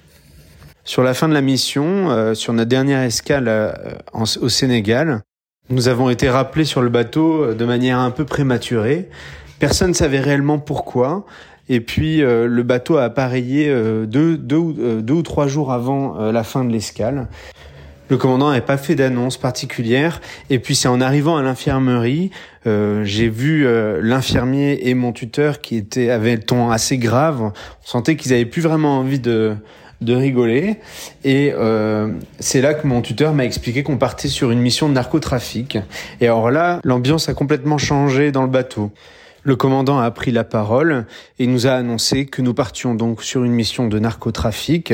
Sur 0.85 1.03
la 1.03 1.13
fin 1.13 1.29
de 1.29 1.35
la 1.35 1.43
mission, 1.43 2.11
euh, 2.11 2.35
sur 2.35 2.55
notre 2.55 2.71
dernière 2.71 3.03
escale 3.03 3.47
euh, 3.49 3.73
au 4.15 4.49
Sénégal, 4.49 5.23
nous 5.71 5.89
avons 5.89 6.11
été 6.11 6.29
rappelés 6.29 6.65
sur 6.65 6.83
le 6.83 6.89
bateau 6.89 7.45
euh, 7.45 7.55
de 7.55 7.65
manière 7.65 7.99
un 7.99 8.11
peu 8.11 8.25
prématurée. 8.25 9.09
Personne 9.59 9.91
ne 9.91 9.95
savait 9.95 10.21
réellement 10.21 10.59
pourquoi. 10.59 11.27
Et 11.69 11.81
puis 11.81 12.23
euh, 12.23 12.47
le 12.47 12.63
bateau 12.63 12.97
a 12.97 13.05
appareillé 13.05 13.69
euh, 13.69 14.07
deux, 14.07 14.37
deux, 14.37 14.57
euh, 14.79 15.01
deux, 15.01 15.15
ou 15.15 15.23
trois 15.23 15.47
jours 15.47 15.73
avant 15.73 16.17
la 16.33 16.45
fin 16.45 16.65
de 16.65 16.73
l'escale. 16.73 17.29
Le 18.11 18.17
commandant 18.17 18.49
n'avait 18.49 18.63
pas 18.63 18.79
fait 18.79 18.95
d'annonce 18.95 19.37
particulière. 19.37 20.23
Et 20.49 20.59
puis 20.59 20.75
c'est 20.75 20.89
en 20.89 21.01
arrivant 21.01 21.37
à 21.37 21.43
l'infirmerie, 21.43 22.31
j'ai 22.65 23.29
vu 23.29 23.67
l'infirmier 24.01 24.89
et 24.89 24.95
mon 24.95 25.13
tuteur 25.13 25.61
qui 25.61 25.77
étaient 25.77 26.09
avaient 26.09 26.37
le 26.37 26.43
ton 26.43 26.71
assez 26.71 26.97
grave. 26.97 27.43
On 27.43 27.53
sentait 27.83 28.17
qu'ils 28.17 28.33
avaient 28.33 28.47
plus 28.47 28.63
vraiment 28.63 28.99
envie 28.99 29.21
de 29.21 29.57
de 30.01 30.15
rigoler. 30.15 30.77
Et 31.25 31.53
c'est 32.39 32.61
là 32.61 32.75
que 32.75 32.87
mon 32.87 33.03
tuteur 33.03 33.35
m'a 33.35 33.45
expliqué 33.45 33.83
qu'on 33.83 33.99
partait 33.99 34.29
sur 34.29 34.51
une 34.51 34.61
mission 34.61 34.89
de 34.89 34.95
narcotrafic. 34.95 35.79
Et 36.21 36.27
alors 36.27 36.51
là, 36.51 36.81
l'ambiance 36.85 37.29
a 37.29 37.35
complètement 37.35 37.79
changé 37.79 38.33
dans 38.33 38.43
le 38.43 38.49
bateau 38.49 38.91
Le 39.43 39.57
commandant 39.57 39.99
a 39.99 40.11
pris 40.11 40.31
la 40.31 40.45
parole 40.45 41.07
et 41.39 41.47
nous 41.47 41.67
a 41.67 41.73
annoncé 41.73 42.27
que 42.27 42.43
nous 42.43 42.55
partions 42.55 42.95
donc 42.95 43.23
sur 43.23 43.45
une 43.45 43.53
mission 43.53 43.89
de 43.89 43.99
narcotrafic, 43.99 44.93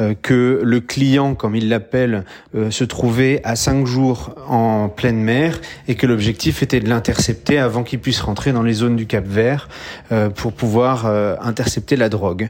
euh, 0.00 0.14
que 0.20 0.60
le 0.64 0.80
client, 0.80 1.34
comme 1.34 1.54
il 1.54 1.68
l'appelle, 1.68 2.24
euh, 2.54 2.70
se 2.70 2.84
trouvait 2.84 3.40
à 3.44 3.56
cinq 3.56 3.86
jours 3.86 4.34
en 4.48 4.88
pleine 4.88 5.20
mer 5.20 5.60
et 5.88 5.94
que 5.94 6.06
l'objectif 6.06 6.62
était 6.62 6.80
de 6.80 6.88
l'intercepter 6.88 7.58
avant 7.58 7.82
qu'il 7.82 8.00
puisse 8.00 8.20
rentrer 8.20 8.52
dans 8.52 8.62
les 8.62 8.72
zones 8.72 8.96
du 8.96 9.06
Cap 9.06 9.26
Vert 9.26 9.68
euh, 10.10 10.30
pour 10.30 10.52
pouvoir 10.52 11.06
intercepter 11.42 11.96
la 11.96 12.08
drogue. 12.08 12.48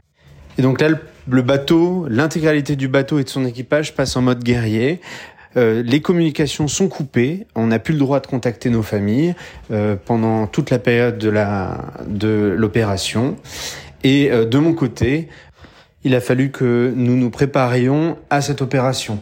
Et 0.57 0.61
donc 0.61 0.81
là, 0.81 0.89
le 1.29 1.41
bateau, 1.41 2.05
l'intégralité 2.09 2.75
du 2.75 2.87
bateau 2.87 3.19
et 3.19 3.23
de 3.23 3.29
son 3.29 3.45
équipage 3.45 3.95
passe 3.95 4.15
en 4.15 4.21
mode 4.21 4.43
guerrier. 4.43 4.99
Euh, 5.55 5.83
les 5.83 6.01
communications 6.01 6.67
sont 6.67 6.87
coupées. 6.87 7.45
On 7.55 7.67
n'a 7.67 7.79
plus 7.79 7.93
le 7.93 7.99
droit 7.99 8.19
de 8.19 8.27
contacter 8.27 8.69
nos 8.69 8.81
familles 8.81 9.35
euh, 9.71 9.95
pendant 10.03 10.47
toute 10.47 10.69
la 10.69 10.79
période 10.79 11.17
de 11.17 11.29
la 11.29 11.93
de 12.07 12.53
l'opération. 12.57 13.35
Et 14.03 14.31
euh, 14.31 14.45
de 14.45 14.57
mon 14.57 14.73
côté, 14.73 15.29
il 16.03 16.15
a 16.15 16.21
fallu 16.21 16.49
que 16.51 16.91
nous 16.95 17.15
nous 17.15 17.29
préparions 17.29 18.17
à 18.29 18.41
cette 18.41 18.61
opération. 18.61 19.19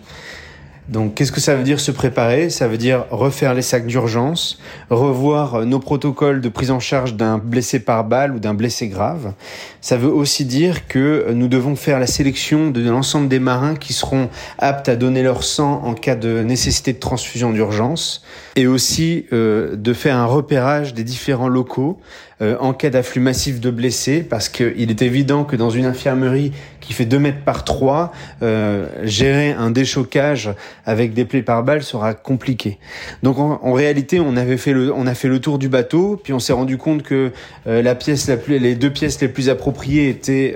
Donc, 0.92 1.16
qu'est-ce 1.16 1.32
que 1.32 1.40
ça 1.40 1.56
veut 1.56 1.64
dire 1.64 1.80
se 1.80 1.90
préparer? 1.90 2.50
Ça 2.50 2.68
veut 2.68 2.78
dire 2.78 3.06
refaire 3.12 3.54
les 3.54 3.62
sacs 3.62 3.88
d'urgence, 3.88 4.60
revoir 4.90 5.66
nos 5.66 5.80
protocoles 5.80 6.42
de 6.42 6.50
prise 6.50 6.70
en 6.70 6.82
charge 6.82 7.16
d'un 7.16 7.38
blessé 7.38 7.80
par 7.80 8.04
balle 8.04 8.36
ou 8.36 8.40
d'un 8.40 8.54
blessé 8.54 8.90
grave. 8.90 9.32
Ça 9.80 9.96
veut 9.96 10.12
aussi 10.12 10.44
dire 10.44 10.88
que 10.88 11.32
nous 11.34 11.48
devons 11.48 11.78
faire 11.78 11.98
la 11.98 12.08
sélection 12.08 12.72
de 12.72 12.88
l'ensemble 12.88 13.30
des 13.30 13.40
marins 13.40 13.76
qui 13.76 13.94
seront 13.94 14.30
aptes 14.58 14.90
à 14.90 14.98
donner 14.98 15.24
leur 15.24 15.46
sang 15.46 15.82
en 15.86 15.94
cas 15.94 16.16
de 16.16 16.42
nécessité 16.42 16.92
de 16.92 17.00
transfusion 17.00 17.52
d'urgence, 17.52 18.24
et 18.58 18.68
aussi 18.68 19.26
euh, 19.32 19.78
de 19.78 19.94
faire 19.94 20.18
un 20.18 20.26
repérage 20.26 20.94
des 20.94 21.06
différents 21.06 21.48
locaux 21.48 22.00
euh, 22.42 22.58
en 22.60 22.74
cas 22.74 22.90
d'afflux 22.90 23.22
massif 23.22 23.62
de 23.62 23.72
blessés, 23.72 24.24
parce 24.24 24.50
qu'il 24.50 24.90
est 24.90 25.02
évident 25.02 25.46
que 25.46 25.56
dans 25.56 25.70
une 25.70 25.86
infirmerie 25.86 26.52
qui 26.82 26.94
fait 26.94 27.06
2 27.06 27.20
mètres 27.20 27.44
par 27.46 27.64
3, 27.64 28.12
euh, 28.42 28.88
gérer 29.04 29.52
un 29.52 29.72
déchocage 29.72 30.52
avec 30.86 31.14
des 31.14 31.24
plaies 31.26 31.44
par 31.44 31.64
balle 31.64 31.84
sera 31.84 32.14
compliqué. 32.14 32.80
Donc 33.24 33.38
en, 33.40 33.74
réalité, 33.74 34.20
on 34.20 34.36
avait 34.36 34.58
fait 34.58 34.74
le, 34.74 34.94
on 34.94 35.08
a 35.08 35.14
fait 35.14 35.30
le 35.30 35.40
tour 35.40 35.60
du 35.60 35.70
bateau, 35.70 36.20
puis 36.22 36.34
on 36.34 36.40
s'est 36.40 36.54
rendu 36.54 36.78
compte 36.78 37.04
que 37.04 37.32
euh, 37.68 37.82
la 37.82 37.96
pièce 37.96 38.28
la 38.28 38.38
plus, 38.38 38.60
les 38.60 38.76
deux 38.76 38.92
pièces 38.92 39.22
les 39.22 39.30
plus 39.30 39.50
appropriées 39.50 40.10
étaient 40.10 40.56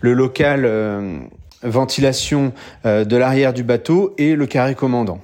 le 0.00 0.12
local 0.12 0.68
ventilation 1.62 2.52
de 2.84 3.16
l'arrière 3.16 3.52
du 3.52 3.62
bateau 3.62 4.14
et 4.18 4.34
le 4.34 4.46
carré 4.46 4.74
commandant. 4.74 5.20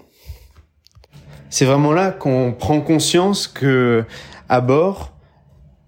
C'est 1.48 1.64
vraiment 1.64 1.92
là 1.92 2.10
qu'on 2.10 2.52
prend 2.52 2.80
conscience 2.80 3.48
que 3.48 4.04
à 4.48 4.60
bord, 4.60 5.12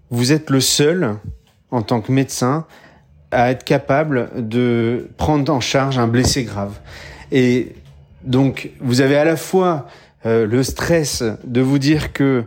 vous 0.09 0.31
êtes 0.31 0.49
le 0.49 0.59
seul, 0.59 1.17
en 1.71 1.81
tant 1.81 2.01
que 2.01 2.11
médecin, 2.11 2.65
à 3.31 3.51
être 3.51 3.63
capable 3.63 4.29
de 4.35 5.09
prendre 5.17 5.51
en 5.53 5.59
charge 5.59 5.97
un 5.97 6.07
blessé 6.07 6.43
grave. 6.43 6.79
Et 7.31 7.73
donc, 8.23 8.71
vous 8.79 9.01
avez 9.01 9.17
à 9.17 9.25
la 9.25 9.35
fois 9.35 9.87
euh, 10.25 10.45
le 10.45 10.63
stress 10.63 11.23
de 11.43 11.61
vous 11.61 11.79
dire 11.79 12.11
que 12.11 12.43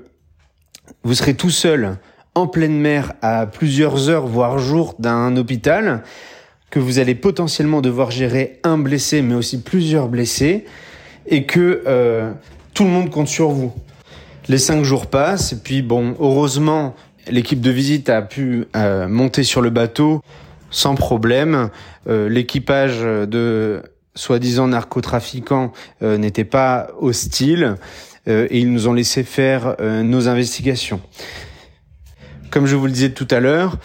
vous 1.05 1.15
serez 1.15 1.35
tout 1.35 1.51
seul 1.51 1.97
en 2.35 2.47
pleine 2.47 2.79
mer 2.79 3.13
à 3.23 3.47
plusieurs 3.47 4.09
heures, 4.09 4.27
voire 4.27 4.59
jours 4.59 4.95
d'un 4.99 5.37
hôpital, 5.37 6.03
que 6.71 6.79
vous 6.79 6.99
allez 6.99 7.15
potentiellement 7.15 7.81
devoir 7.81 8.11
gérer 8.11 8.59
un 8.65 8.79
blessé, 8.79 9.23
mais 9.23 9.35
aussi 9.35 9.61
plusieurs 9.63 10.09
blessés, 10.09 10.65
et 11.27 11.45
que 11.45 11.83
euh, 11.87 12.33
tout 12.75 12.85
le 12.85 12.91
monde 12.91 13.11
compte 13.11 13.29
sur 13.29 13.51
vous. 13.51 13.73
Les 14.49 14.59
cinq 14.59 14.83
jours 14.83 15.07
passent, 15.07 15.53
et 15.53 15.57
puis 15.57 15.83
bon, 15.83 16.17
heureusement, 16.19 16.95
L'équipe 17.29 17.61
de 17.61 17.71
visite 17.71 18.09
a 18.09 18.21
pu 18.21 18.67
euh, 18.75 19.07
monter 19.07 19.45
sur 19.45 19.61
le 19.61 19.71
bateau 19.71 20.23
sans 20.73 20.97
problème. 20.97 21.71
Euh, 22.09 22.29
l'équipage 22.29 23.01
de 23.03 23.83
soi-disant 24.17 24.67
narcotrafiquants 24.67 25.73
euh, 26.03 26.19
n'était 26.19 26.45
pas 26.45 26.89
hostile 27.01 27.77
et 28.27 28.61
ils 28.61 28.73
nous 28.73 28.87
ont 28.87 28.93
laissé 28.93 29.25
faire 29.25 29.75
nos 29.81 30.29
investigations. 30.29 31.01
Comme 32.53 32.67
je 32.67 32.77
vous 32.77 32.87
le 32.87 32.93
disais 32.93 33.11
tout 33.11 33.27
à 33.33 33.41
l'heure, 33.41 33.79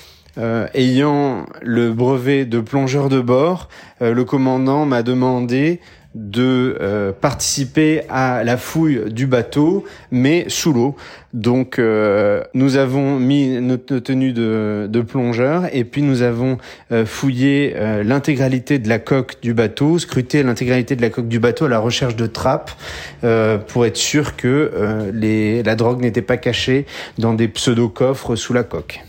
ayant 0.75 1.47
le 1.63 1.91
brevet 1.91 2.45
de 2.45 2.59
plongeur 2.59 3.09
de 3.09 3.19
bord, 3.19 3.67
le 3.99 4.23
commandant 4.25 4.85
m'a 4.85 5.01
demandé 5.01 5.79
de 6.17 6.75
euh, 6.81 7.11
participer 7.11 8.01
à 8.09 8.43
la 8.43 8.57
fouille 8.57 9.11
du 9.11 9.27
bateau, 9.27 9.85
mais 10.11 10.45
sous 10.47 10.73
l'eau. 10.73 10.95
Donc 11.33 11.77
euh, 11.77 12.43
nous 12.55 12.77
avons 12.77 13.19
mis 13.19 13.61
notre 13.61 13.99
tenue 13.99 14.33
de, 14.33 14.87
de 14.89 15.01
plongeur 15.01 15.65
et 15.71 15.83
puis 15.83 16.01
nous 16.01 16.23
avons 16.23 16.57
euh, 16.91 17.05
fouillé 17.05 17.75
l'intégralité 18.03 18.79
de 18.79 18.89
la 18.89 18.97
coque 18.97 19.35
du 19.41 19.53
bateau, 19.53 19.99
scruté 19.99 20.41
l'intégralité 20.41 20.95
de 20.95 21.01
la 21.01 21.09
coque 21.09 21.27
du 21.27 21.39
bateau 21.39 21.65
à 21.65 21.69
la 21.69 21.79
recherche 21.79 22.15
de 22.15 22.25
trappes 22.25 22.71
pour 23.67 23.85
être 23.85 23.97
sûr 23.97 24.35
que 24.35 25.11
les, 25.13 25.63
la 25.63 25.75
drogue 25.75 26.01
n'était 26.01 26.21
pas 26.21 26.37
cachée 26.37 26.85
dans 27.17 27.33
des 27.33 27.47
pseudo-coffres 27.47 28.35
sous 28.35 28.53
la 28.53 28.63
coque. 28.63 29.01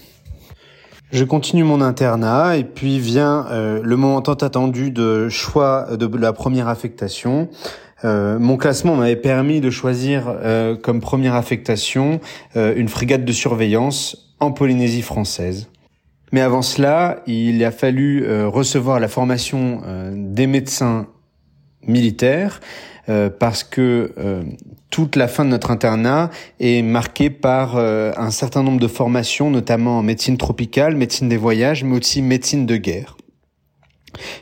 Je 1.11 1.25
continue 1.25 1.65
mon 1.65 1.81
internat 1.81 2.59
et 2.59 2.65
puis 2.65 2.99
vient 2.99 3.47
euh, 3.51 3.81
le 3.83 3.97
moment 3.97 4.21
tant 4.21 4.35
attendu 4.35 4.91
de 4.91 5.31
choix 5.31 5.97
de 5.97 6.19
la 6.19 6.35
première 6.35 6.69
affectation. 6.69 7.49
Euh, 8.05 8.39
mon 8.39 8.59
classement 8.59 8.95
m'avait 8.95 9.17
permis 9.17 9.63
de 9.63 9.71
choisir 9.71 10.25
euh, 10.29 10.77
comme 10.77 11.01
première 11.01 11.35
affectation 11.35 12.21
une 12.55 12.89
frégate 12.89 13.25
de 13.25 13.33
surveillance 13.33 14.35
en 14.39 14.53
Polynésie 14.53 15.03
française. 15.03 15.69
Mais 16.31 16.43
avant 16.43 16.61
cela, 16.61 17.23
il 17.27 17.65
a 17.65 17.71
fallu 17.71 18.27
recevoir 18.47 19.01
la 19.01 19.09
formation 19.09 19.81
des 20.13 20.47
médecins 20.47 21.07
militaires 21.87 22.61
parce 23.39 23.65
que 23.65 24.13
toute 24.91 25.17
la 25.17 25.29
fin 25.29 25.45
de 25.45 25.51
notre 25.51 25.71
internat 25.71 26.31
est 26.61 26.83
marquée 26.83 27.31
par 27.31 27.77
euh, 27.77 28.13
un 28.17 28.31
certain 28.31 28.63
nombre 28.63 28.81
de 28.81 28.89
formations, 28.89 29.51
notamment 29.51 29.99
en 29.99 30.03
médecine 30.03 30.37
tropicale, 30.37 30.97
médecine 30.97 31.29
des 31.29 31.37
voyages, 31.37 31.85
mais 31.85 31.97
aussi 31.97 32.23
médecine 32.23 32.67
de 32.67 32.77
guerre. 32.77 33.17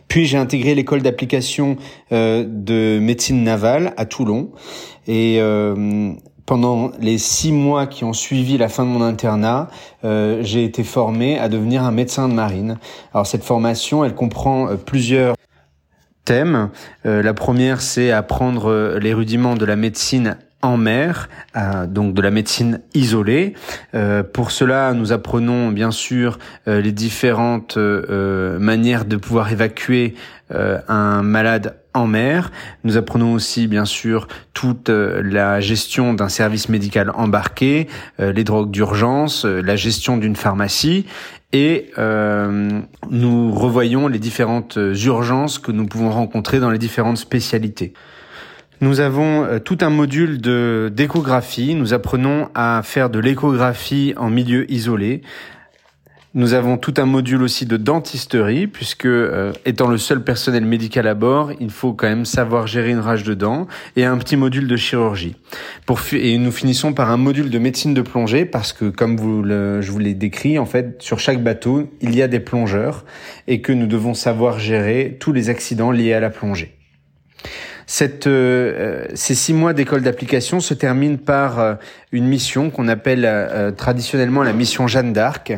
Puis 0.09 0.27
j'ai 0.27 0.39
intégré 0.39 0.75
l'école 0.75 1.03
d'application 1.03 1.77
euh, 2.13 2.45
de 2.47 2.99
médecine 3.01 3.43
navale 3.43 3.93
à 3.97 4.07
Toulon 4.07 4.53
et 5.09 5.39
euh, 5.41 6.13
pendant 6.47 6.93
les 7.01 7.19
six 7.19 7.51
mois 7.51 7.89
qui 7.89 8.05
ont 8.05 8.13
suivi 8.13 8.57
la 8.57 8.69
fin 8.69 8.85
de 8.85 8.89
mon 8.89 9.03
internat, 9.03 9.67
j'ai 10.05 10.63
été 10.63 10.85
formé 10.85 11.41
à 11.41 11.49
devenir 11.49 11.83
un 11.83 11.91
médecin 11.91 12.29
de 12.29 12.35
marine. 12.35 12.79
Alors 13.13 13.27
cette 13.27 13.43
formation, 13.43 14.05
elle 14.05 14.15
comprend 14.15 14.69
plusieurs 14.77 15.35
thèmes. 16.27 16.69
Euh, 17.07 17.23
la 17.23 17.33
première, 17.33 17.81
c'est 17.81 18.11
apprendre 18.11 18.71
euh, 18.71 18.99
les 18.99 19.15
rudiments 19.15 19.55
de 19.55 19.65
la 19.65 19.77
médecine 19.77 20.37
en 20.61 20.77
mer, 20.77 21.29
euh, 21.57 21.87
donc 21.87 22.13
de 22.13 22.21
la 22.21 22.31
médecine 22.31 22.81
isolée. 22.93 23.55
pour 24.33 24.51
cela, 24.51 24.93
nous 24.93 25.13
apprenons 25.13 25.71
bien 25.71 25.91
sûr 25.91 26.39
les 26.67 26.93
différentes 26.93 27.79
manières 27.79 29.05
de 29.05 29.17
pouvoir 29.17 29.53
évacuer 29.53 30.15
un 30.51 31.23
malade 31.23 31.77
en 31.95 32.07
mer. 32.07 32.51
Nous 32.85 32.97
apprenons 32.97 33.33
aussi 33.33 33.69
bien 33.69 33.85
sûr 33.85 34.27
toute 34.55 34.89
la 34.89 35.61
gestion 35.61 36.15
d'un 36.15 36.29
service 36.29 36.69
médical 36.69 37.11
embarqué, 37.15 37.87
les 38.19 38.45
drogues 38.45 38.71
d'urgence, 38.71 39.45
la 39.45 39.77
gestion 39.77 40.17
d'une 40.17 40.37
pharmacie 40.37 41.07
et 41.53 41.91
euh, 41.99 42.81
nous 43.11 43.53
revoyons 43.53 44.09
les 44.09 44.19
différentes 44.19 44.79
urgences 45.05 45.59
que 45.59 45.73
nous 45.73 45.87
pouvons 45.87 46.11
rencontrer 46.11 46.61
dans 46.61 46.71
les 46.71 46.79
différentes 46.79 47.19
spécialités. 47.19 47.95
Nous 48.81 49.01
avons 49.01 49.45
euh, 49.45 49.59
tout 49.59 49.79
un 49.81 49.89
module 49.89 50.41
d'échographie. 50.93 51.75
Nous 51.75 51.95
apprenons 51.95 52.51
à 52.55 52.83
faire 52.85 53.09
de 53.09 53.19
l'échographie 53.19 54.13
en 54.17 54.29
milieu 54.29 54.71
isolé, 54.71 55.23
nous 56.37 56.53
avons 56.53 56.77
tout 56.77 56.93
un 56.99 57.07
module 57.07 57.43
aussi 57.43 57.65
de 57.65 57.79
dentisterie, 57.79 58.67
puisque 58.67 59.07
euh, 59.07 59.55
étant 59.65 59.89
le 59.89 59.97
seul 59.97 60.23
personnel 60.23 60.67
médical 60.67 61.09
à 61.09 61.15
bord, 61.15 61.51
il 61.61 61.71
faut 61.71 61.95
quand 61.95 62.09
même 62.09 62.27
savoir 62.27 62.67
gérer 62.67 62.91
une 62.91 62.99
rage 62.99 63.25
de 63.25 63.33
dents, 63.33 63.67
et 63.97 64.05
un 64.05 64.19
petit 64.19 64.37
module 64.37 64.69
de 64.69 64.77
chirurgie. 64.77 65.35
Pour 65.87 65.99
et 66.13 66.37
nous 66.37 66.53
finissons 66.53 66.93
par 66.93 67.11
un 67.11 67.17
module 67.17 67.49
de 67.49 67.59
médecine 67.59 67.95
de 67.95 68.03
plongée, 68.03 68.45
parce 68.45 68.75
que 68.75 68.91
comme 68.91 69.17
vous 69.17 69.43
le, 69.43 69.81
je 69.81 69.91
vous 69.91 69.99
l'ai 69.99 70.13
décrit, 70.13 70.59
en 70.59 70.67
fait, 70.67 71.01
sur 71.01 71.19
chaque 71.19 71.43
bateau, 71.43 71.91
il 72.03 72.15
y 72.15 72.21
a 72.21 72.29
des 72.29 72.41
plongeurs, 72.41 73.07
et 73.49 73.63
que 73.63 73.73
nous 73.73 73.87
devons 73.87 74.13
savoir 74.13 74.59
gérer 74.59 75.17
tous 75.19 75.33
les 75.33 75.49
accidents 75.49 75.91
liés 75.91 76.13
à 76.13 76.21
la 76.21 76.29
plongée. 76.29 76.75
Cette, 77.89 78.27
euh, 78.27 79.07
ces 79.15 79.37
six 79.37 79.55
mois 79.55 79.73
d'école 79.73 80.03
d'application 80.03 80.59
se 80.59 80.75
terminent 80.75 81.19
par 81.19 81.61
euh, 81.61 81.75
une 82.11 82.27
mission 82.27 82.69
qu'on 82.69 82.89
appelle 82.89 83.27
traditionnellement 83.77 84.43
la 84.43 84.53
mission 84.53 84.87
Jeanne 84.87 85.13
d'Arc, 85.13 85.53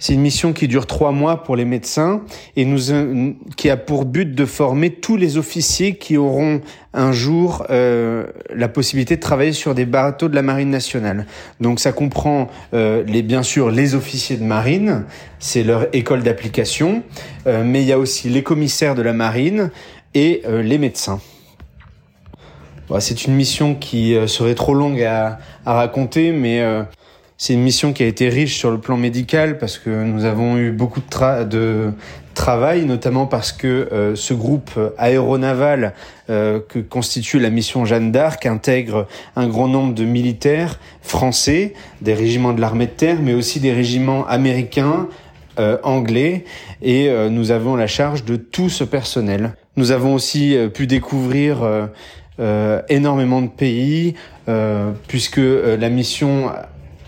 C'est 0.00 0.14
une 0.14 0.20
mission 0.20 0.52
qui 0.52 0.68
dure 0.68 0.86
trois 0.86 1.10
mois 1.10 1.42
pour 1.42 1.56
les 1.56 1.64
médecins 1.64 2.22
et 2.54 2.64
nous, 2.64 2.92
euh, 2.92 3.32
qui 3.56 3.68
a 3.68 3.76
pour 3.76 4.04
but 4.04 4.32
de 4.32 4.44
former 4.44 4.90
tous 4.90 5.16
les 5.16 5.38
officiers 5.38 5.96
qui 5.96 6.16
auront 6.16 6.60
un 6.94 7.10
jour 7.10 7.66
euh, 7.70 8.26
la 8.54 8.68
possibilité 8.68 9.16
de 9.16 9.20
travailler 9.20 9.52
sur 9.52 9.74
des 9.74 9.86
bateaux 9.86 10.28
de 10.28 10.36
la 10.36 10.42
marine 10.42 10.70
nationale. 10.70 11.26
Donc 11.60 11.80
ça 11.80 11.90
comprend 11.90 12.46
euh, 12.74 13.02
les 13.08 13.22
bien 13.22 13.42
sûr 13.42 13.72
les 13.72 13.96
officiers 13.96 14.36
de 14.36 14.44
marine, 14.44 15.04
c'est 15.40 15.64
leur 15.64 15.92
école 15.92 16.22
d'application, 16.22 17.02
euh, 17.48 17.64
mais 17.64 17.82
il 17.82 17.88
y 17.88 17.92
a 17.92 17.98
aussi 17.98 18.28
les 18.28 18.44
commissaires 18.44 18.94
de 18.94 19.02
la 19.02 19.12
marine 19.12 19.70
et 20.14 20.42
euh, 20.46 20.62
les 20.62 20.78
médecins. 20.78 21.20
C'est 23.00 23.26
une 23.26 23.34
mission 23.34 23.74
qui 23.74 24.14
euh, 24.14 24.26
serait 24.26 24.54
trop 24.54 24.72
longue 24.72 25.02
à, 25.02 25.38
à 25.66 25.74
raconter, 25.74 26.32
mais 26.32 26.62
c'est 27.40 27.54
une 27.54 27.62
mission 27.62 27.92
qui 27.92 28.02
a 28.02 28.06
été 28.06 28.28
riche 28.28 28.58
sur 28.58 28.72
le 28.72 28.78
plan 28.78 28.96
médical 28.96 29.58
parce 29.58 29.78
que 29.78 29.90
nous 29.90 30.24
avons 30.24 30.58
eu 30.58 30.72
beaucoup 30.72 30.98
de, 30.98 31.08
tra 31.08 31.44
de 31.44 31.92
travail, 32.34 32.84
notamment 32.84 33.26
parce 33.26 33.52
que 33.52 33.88
euh, 33.92 34.16
ce 34.16 34.34
groupe 34.34 34.72
aéronaval 34.98 35.94
euh, 36.30 36.58
que 36.68 36.80
constitue 36.80 37.38
la 37.38 37.50
mission 37.50 37.84
Jeanne 37.84 38.10
d'Arc 38.10 38.44
intègre 38.44 39.06
un 39.36 39.46
grand 39.46 39.68
nombre 39.68 39.94
de 39.94 40.04
militaires 40.04 40.80
français, 41.00 41.74
des 42.02 42.12
régiments 42.12 42.52
de 42.52 42.60
l'armée 42.60 42.86
de 42.86 42.90
terre, 42.90 43.18
mais 43.22 43.34
aussi 43.34 43.60
des 43.60 43.72
régiments 43.72 44.26
américains, 44.26 45.06
euh, 45.60 45.78
anglais, 45.84 46.44
et 46.82 47.08
euh, 47.08 47.28
nous 47.30 47.52
avons 47.52 47.76
la 47.76 47.86
charge 47.86 48.24
de 48.24 48.34
tout 48.34 48.68
ce 48.68 48.82
personnel. 48.82 49.54
Nous 49.76 49.92
avons 49.92 50.12
aussi 50.12 50.56
pu 50.74 50.88
découvrir 50.88 51.58
énormément 52.88 53.40
de 53.42 53.46
pays, 53.46 54.14
puisque 55.06 55.36
la 55.38 55.88
mission 55.88 56.50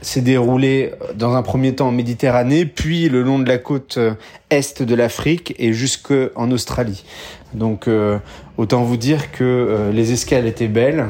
s'est 0.03 0.21
déroulé 0.21 0.93
dans 1.15 1.35
un 1.35 1.43
premier 1.43 1.75
temps 1.75 1.89
en 1.89 1.93
Méditerranée, 1.93 2.65
puis 2.65 3.09
le 3.09 3.23
long 3.23 3.39
de 3.39 3.49
la 3.49 3.59
côte 3.59 3.97
euh, 3.99 4.15
est 4.51 4.83
de 4.83 4.95
l'Afrique 4.95 5.55
et 5.59 5.73
jusqu'en 5.73 6.51
Australie. 6.51 7.05
Donc 7.55 7.89
euh, 7.89 8.19
autant 8.57 8.83
vous 8.83 8.97
dire 8.97 9.33
que 9.33 9.45
euh, 9.45 9.93
les 9.93 10.13
escales 10.13 10.47
étaient 10.47 10.69
belles, 10.69 11.07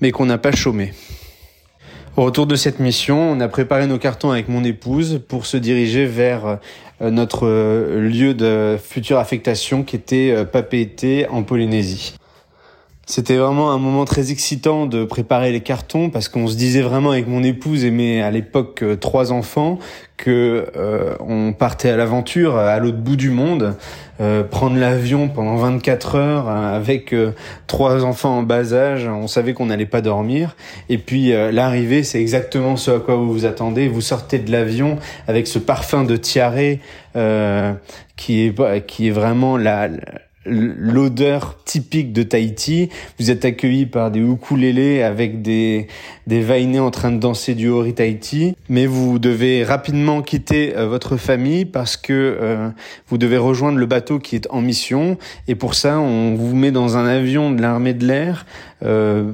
mais 0.00 0.10
qu'on 0.12 0.26
n'a 0.26 0.38
pas 0.38 0.52
chômé. 0.52 0.92
Au 2.16 2.24
retour 2.24 2.46
de 2.46 2.56
cette 2.56 2.80
mission, 2.80 3.32
on 3.32 3.40
a 3.40 3.48
préparé 3.48 3.86
nos 3.86 3.98
cartons 3.98 4.30
avec 4.30 4.48
mon 4.48 4.64
épouse 4.64 5.20
pour 5.28 5.46
se 5.46 5.56
diriger 5.56 6.06
vers 6.06 6.58
notre 7.00 7.46
lieu 7.46 8.34
de 8.34 8.76
future 8.82 9.18
affectation 9.18 9.84
qui 9.84 9.94
était 9.94 10.44
Papeete 10.44 11.28
en 11.30 11.44
Polynésie. 11.44 12.16
C'était 13.10 13.38
vraiment 13.38 13.72
un 13.72 13.78
moment 13.78 14.04
très 14.04 14.30
excitant 14.30 14.86
de 14.86 15.04
préparer 15.04 15.50
les 15.50 15.62
cartons 15.62 16.10
parce 16.10 16.28
qu'on 16.28 16.46
se 16.46 16.54
disait 16.54 16.80
vraiment 16.80 17.10
avec 17.10 17.26
mon 17.26 17.42
épouse 17.42 17.84
et 17.84 17.90
mes 17.90 18.22
à 18.22 18.30
l'époque 18.30 18.84
euh, 18.84 18.94
trois 18.94 19.32
enfants 19.32 19.80
que 20.16 20.66
euh, 20.76 21.16
on 21.18 21.52
partait 21.52 21.90
à 21.90 21.96
l'aventure 21.96 22.56
à 22.56 22.78
l'autre 22.78 22.98
bout 22.98 23.16
du 23.16 23.30
monde, 23.30 23.74
euh, 24.20 24.44
prendre 24.44 24.76
l'avion 24.76 25.26
pendant 25.26 25.56
24 25.56 26.14
heures 26.14 26.48
euh, 26.48 26.76
avec 26.76 27.12
euh, 27.12 27.32
trois 27.66 28.04
enfants 28.04 28.38
en 28.38 28.42
bas 28.44 28.74
âge, 28.74 29.08
on 29.08 29.26
savait 29.26 29.54
qu'on 29.54 29.66
n'allait 29.66 29.86
pas 29.86 30.02
dormir. 30.02 30.54
Et 30.88 30.98
puis 30.98 31.32
l'arrivée 31.32 32.04
c'est 32.04 32.20
exactement 32.20 32.76
ce 32.76 32.92
à 32.92 33.00
quoi 33.00 33.16
vous 33.16 33.32
vous 33.32 33.44
attendez, 33.44 33.88
vous 33.88 34.02
sortez 34.02 34.38
de 34.38 34.52
l'avion 34.52 34.98
avec 35.26 35.48
ce 35.48 35.58
parfum 35.58 36.04
de 36.04 36.14
tiare 36.16 36.54
qui 38.16 38.40
est 38.46 38.86
qui 38.86 39.08
est 39.08 39.10
vraiment 39.10 39.56
la 39.56 39.88
l'odeur 40.46 41.56
typique 41.64 42.12
de 42.12 42.22
Tahiti. 42.22 42.88
Vous 43.18 43.30
êtes 43.30 43.44
accueilli 43.44 43.86
par 43.86 44.10
des 44.10 44.20
ukulélés 44.20 45.02
avec 45.02 45.42
des, 45.42 45.86
des 46.26 46.40
vainés 46.40 46.80
en 46.80 46.90
train 46.90 47.10
de 47.10 47.18
danser 47.18 47.54
du 47.54 47.68
Hori 47.68 47.94
Tahiti. 47.94 48.56
Mais 48.68 48.86
vous 48.86 49.18
devez 49.18 49.64
rapidement 49.64 50.22
quitter 50.22 50.76
euh, 50.76 50.86
votre 50.86 51.16
famille 51.16 51.66
parce 51.66 51.96
que 51.96 52.12
euh, 52.12 52.68
vous 53.08 53.18
devez 53.18 53.36
rejoindre 53.36 53.78
le 53.78 53.86
bateau 53.86 54.18
qui 54.18 54.36
est 54.36 54.46
en 54.50 54.62
mission. 54.62 55.18
Et 55.46 55.54
pour 55.54 55.74
ça, 55.74 56.00
on 56.00 56.34
vous 56.34 56.56
met 56.56 56.70
dans 56.70 56.96
un 56.96 57.06
avion 57.06 57.50
de 57.50 57.60
l'armée 57.60 57.94
de 57.94 58.06
l'air. 58.06 58.46
Euh, 58.82 59.32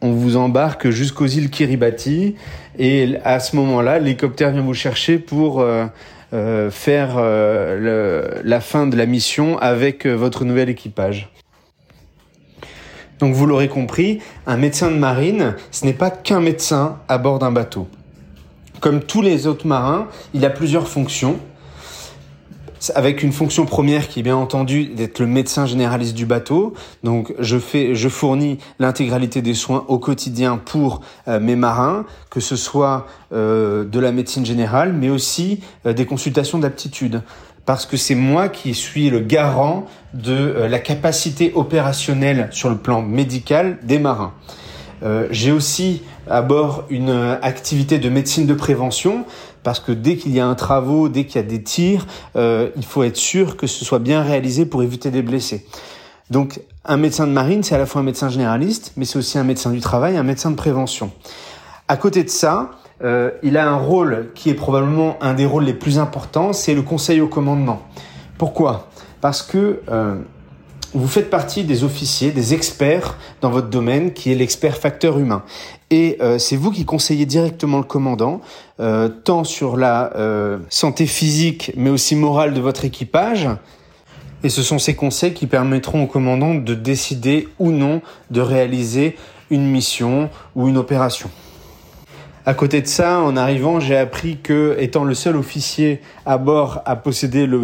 on 0.00 0.12
vous 0.12 0.36
embarque 0.36 0.90
jusqu'aux 0.90 1.26
îles 1.26 1.50
Kiribati. 1.50 2.36
Et 2.78 3.16
à 3.24 3.40
ce 3.40 3.56
moment-là, 3.56 3.98
l'hélicoptère 3.98 4.52
vient 4.52 4.62
vous 4.62 4.74
chercher 4.74 5.18
pour 5.18 5.60
euh, 5.60 5.86
faire 6.32 7.14
euh, 7.16 8.40
la 8.44 8.60
fin 8.60 8.86
de 8.86 8.96
la 8.96 9.06
mission 9.06 9.58
avec 9.58 10.06
euh, 10.06 10.14
votre 10.14 10.44
nouvel 10.44 10.68
équipage. 10.68 11.30
Donc 13.18 13.34
vous 13.34 13.46
l'aurez 13.46 13.68
compris, 13.68 14.20
un 14.46 14.56
médecin 14.56 14.90
de 14.90 14.96
marine, 14.96 15.56
ce 15.70 15.84
n'est 15.84 15.92
pas 15.92 16.10
qu'un 16.10 16.40
médecin 16.40 16.98
à 17.08 17.18
bord 17.18 17.38
d'un 17.38 17.50
bateau. 17.50 17.88
Comme 18.80 19.00
tous 19.00 19.22
les 19.22 19.46
autres 19.46 19.66
marins, 19.66 20.08
il 20.34 20.44
a 20.44 20.50
plusieurs 20.50 20.86
fonctions 20.86 21.38
avec 22.94 23.22
une 23.22 23.32
fonction 23.32 23.66
première 23.66 24.08
qui 24.08 24.20
est 24.20 24.22
bien 24.22 24.36
entendu 24.36 24.86
d'être 24.86 25.18
le 25.18 25.26
médecin 25.26 25.66
généraliste 25.66 26.14
du 26.14 26.26
bateau. 26.26 26.74
Donc 27.02 27.34
je 27.38 27.58
fais, 27.58 27.94
je 27.94 28.08
fournis 28.08 28.58
l'intégralité 28.78 29.42
des 29.42 29.54
soins 29.54 29.84
au 29.88 29.98
quotidien 29.98 30.56
pour 30.56 31.00
euh, 31.26 31.40
mes 31.40 31.56
marins, 31.56 32.04
que 32.30 32.40
ce 32.40 32.56
soit 32.56 33.06
euh, 33.32 33.84
de 33.84 34.00
la 34.00 34.12
médecine 34.12 34.46
générale, 34.46 34.92
mais 34.92 35.10
aussi 35.10 35.60
euh, 35.86 35.92
des 35.92 36.06
consultations 36.06 36.58
d'aptitude. 36.58 37.22
Parce 37.66 37.84
que 37.84 37.96
c'est 37.96 38.14
moi 38.14 38.48
qui 38.48 38.74
suis 38.74 39.10
le 39.10 39.20
garant 39.20 39.84
de 40.14 40.66
la 40.70 40.78
capacité 40.78 41.52
opérationnelle 41.54 42.48
sur 42.50 42.70
le 42.70 42.78
plan 42.78 43.02
médical 43.02 43.78
des 43.82 43.98
marins. 43.98 44.32
J'ai 45.30 45.52
aussi 45.52 46.02
à 46.30 46.40
bord 46.40 46.84
une 46.88 47.38
activité 47.42 47.98
de 47.98 48.08
médecine 48.08 48.46
de 48.46 48.54
prévention 48.54 49.26
parce 49.68 49.80
que 49.80 49.92
dès 49.92 50.16
qu'il 50.16 50.34
y 50.34 50.40
a 50.40 50.46
un 50.46 50.54
travaux, 50.54 51.10
dès 51.10 51.26
qu'il 51.26 51.36
y 51.36 51.44
a 51.44 51.46
des 51.46 51.62
tirs, 51.62 52.06
euh, 52.36 52.70
il 52.76 52.86
faut 52.86 53.02
être 53.02 53.18
sûr 53.18 53.58
que 53.58 53.66
ce 53.66 53.84
soit 53.84 53.98
bien 53.98 54.22
réalisé 54.22 54.64
pour 54.64 54.82
éviter 54.82 55.10
des 55.10 55.20
blessés. 55.20 55.66
Donc 56.30 56.62
un 56.86 56.96
médecin 56.96 57.26
de 57.26 57.32
marine, 57.32 57.62
c'est 57.62 57.74
à 57.74 57.78
la 57.78 57.84
fois 57.84 58.00
un 58.00 58.04
médecin 58.04 58.30
généraliste, 58.30 58.92
mais 58.96 59.04
c'est 59.04 59.18
aussi 59.18 59.36
un 59.36 59.44
médecin 59.44 59.70
du 59.70 59.80
travail, 59.80 60.16
un 60.16 60.22
médecin 60.22 60.50
de 60.50 60.56
prévention. 60.56 61.10
À 61.86 61.98
côté 61.98 62.24
de 62.24 62.30
ça, 62.30 62.70
euh, 63.04 63.30
il 63.42 63.58
a 63.58 63.68
un 63.68 63.76
rôle 63.76 64.30
qui 64.34 64.48
est 64.48 64.54
probablement 64.54 65.18
un 65.20 65.34
des 65.34 65.44
rôles 65.44 65.64
les 65.64 65.74
plus 65.74 65.98
importants, 65.98 66.54
c'est 66.54 66.72
le 66.72 66.80
conseil 66.80 67.20
au 67.20 67.28
commandement. 67.28 67.82
Pourquoi? 68.38 68.88
Parce 69.20 69.42
que 69.42 69.82
euh, 69.90 70.16
vous 70.94 71.08
faites 71.08 71.30
partie 71.30 71.64
des 71.64 71.84
officiers, 71.84 72.30
des 72.30 72.54
experts 72.54 73.16
dans 73.40 73.50
votre 73.50 73.68
domaine, 73.68 74.12
qui 74.12 74.32
est 74.32 74.34
l'expert 74.34 74.76
facteur 74.76 75.18
humain. 75.18 75.42
Et 75.90 76.16
euh, 76.20 76.38
c'est 76.38 76.56
vous 76.56 76.70
qui 76.70 76.84
conseillez 76.84 77.26
directement 77.26 77.78
le 77.78 77.84
commandant, 77.84 78.40
euh, 78.80 79.08
tant 79.08 79.44
sur 79.44 79.76
la 79.76 80.14
euh, 80.16 80.58
santé 80.68 81.06
physique, 81.06 81.72
mais 81.76 81.90
aussi 81.90 82.16
morale 82.16 82.54
de 82.54 82.60
votre 82.60 82.84
équipage. 82.84 83.48
Et 84.44 84.48
ce 84.48 84.62
sont 84.62 84.78
ces 84.78 84.94
conseils 84.94 85.34
qui 85.34 85.46
permettront 85.46 86.04
au 86.04 86.06
commandant 86.06 86.54
de 86.54 86.74
décider 86.74 87.48
ou 87.58 87.70
non 87.70 88.00
de 88.30 88.40
réaliser 88.40 89.16
une 89.50 89.66
mission 89.68 90.30
ou 90.54 90.68
une 90.68 90.76
opération. 90.76 91.30
À 92.48 92.54
côté 92.54 92.80
de 92.80 92.86
ça, 92.86 93.20
en 93.20 93.36
arrivant, 93.36 93.78
j'ai 93.78 93.98
appris 93.98 94.38
que, 94.42 94.74
étant 94.80 95.04
le 95.04 95.12
seul 95.12 95.36
officier 95.36 96.00
à 96.24 96.38
bord 96.38 96.80
à 96.86 96.96
posséder 96.96 97.44
le, 97.44 97.58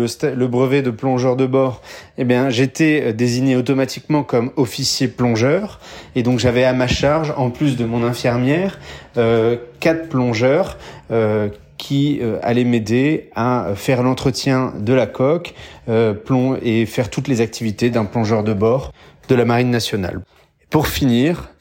brevet 0.46 0.82
de 0.82 0.90
plongeur 0.90 1.36
de 1.36 1.46
bord, 1.46 1.80
eh 2.18 2.24
bien, 2.24 2.50
j'étais 2.50 3.02
euh, 3.02 3.12
désigné 3.14 3.56
automatiquement 3.56 4.22
comme 4.22 4.50
officier 4.56 5.08
plongeur, 5.08 5.80
et 6.14 6.22
donc 6.22 6.38
j'avais 6.38 6.64
à 6.64 6.74
ma 6.74 6.86
charge, 6.86 7.32
en 7.38 7.48
plus 7.48 7.78
de 7.78 7.86
mon 7.86 8.04
infirmière, 8.04 8.78
euh, 9.16 9.56
quatre 9.80 10.10
plongeurs 10.10 10.76
euh, 11.10 11.48
qui 11.78 12.18
euh, 12.20 12.36
allaient 12.42 12.64
m'aider 12.64 13.30
à 13.34 13.68
faire 13.76 14.02
l'entretien 14.02 14.74
de 14.78 14.92
la 14.92 15.06
coque 15.06 15.54
et 15.88 16.84
faire 16.84 17.08
toutes 17.08 17.28
les 17.28 17.40
activités 17.40 17.88
d'un 17.88 18.04
plongeur 18.04 18.44
de 18.44 18.52
bord 18.52 18.92
de 19.30 19.34
la 19.34 19.46
Marine 19.46 19.70
nationale. 19.70 20.20
Pour 20.68 20.88
finir, 20.88 21.53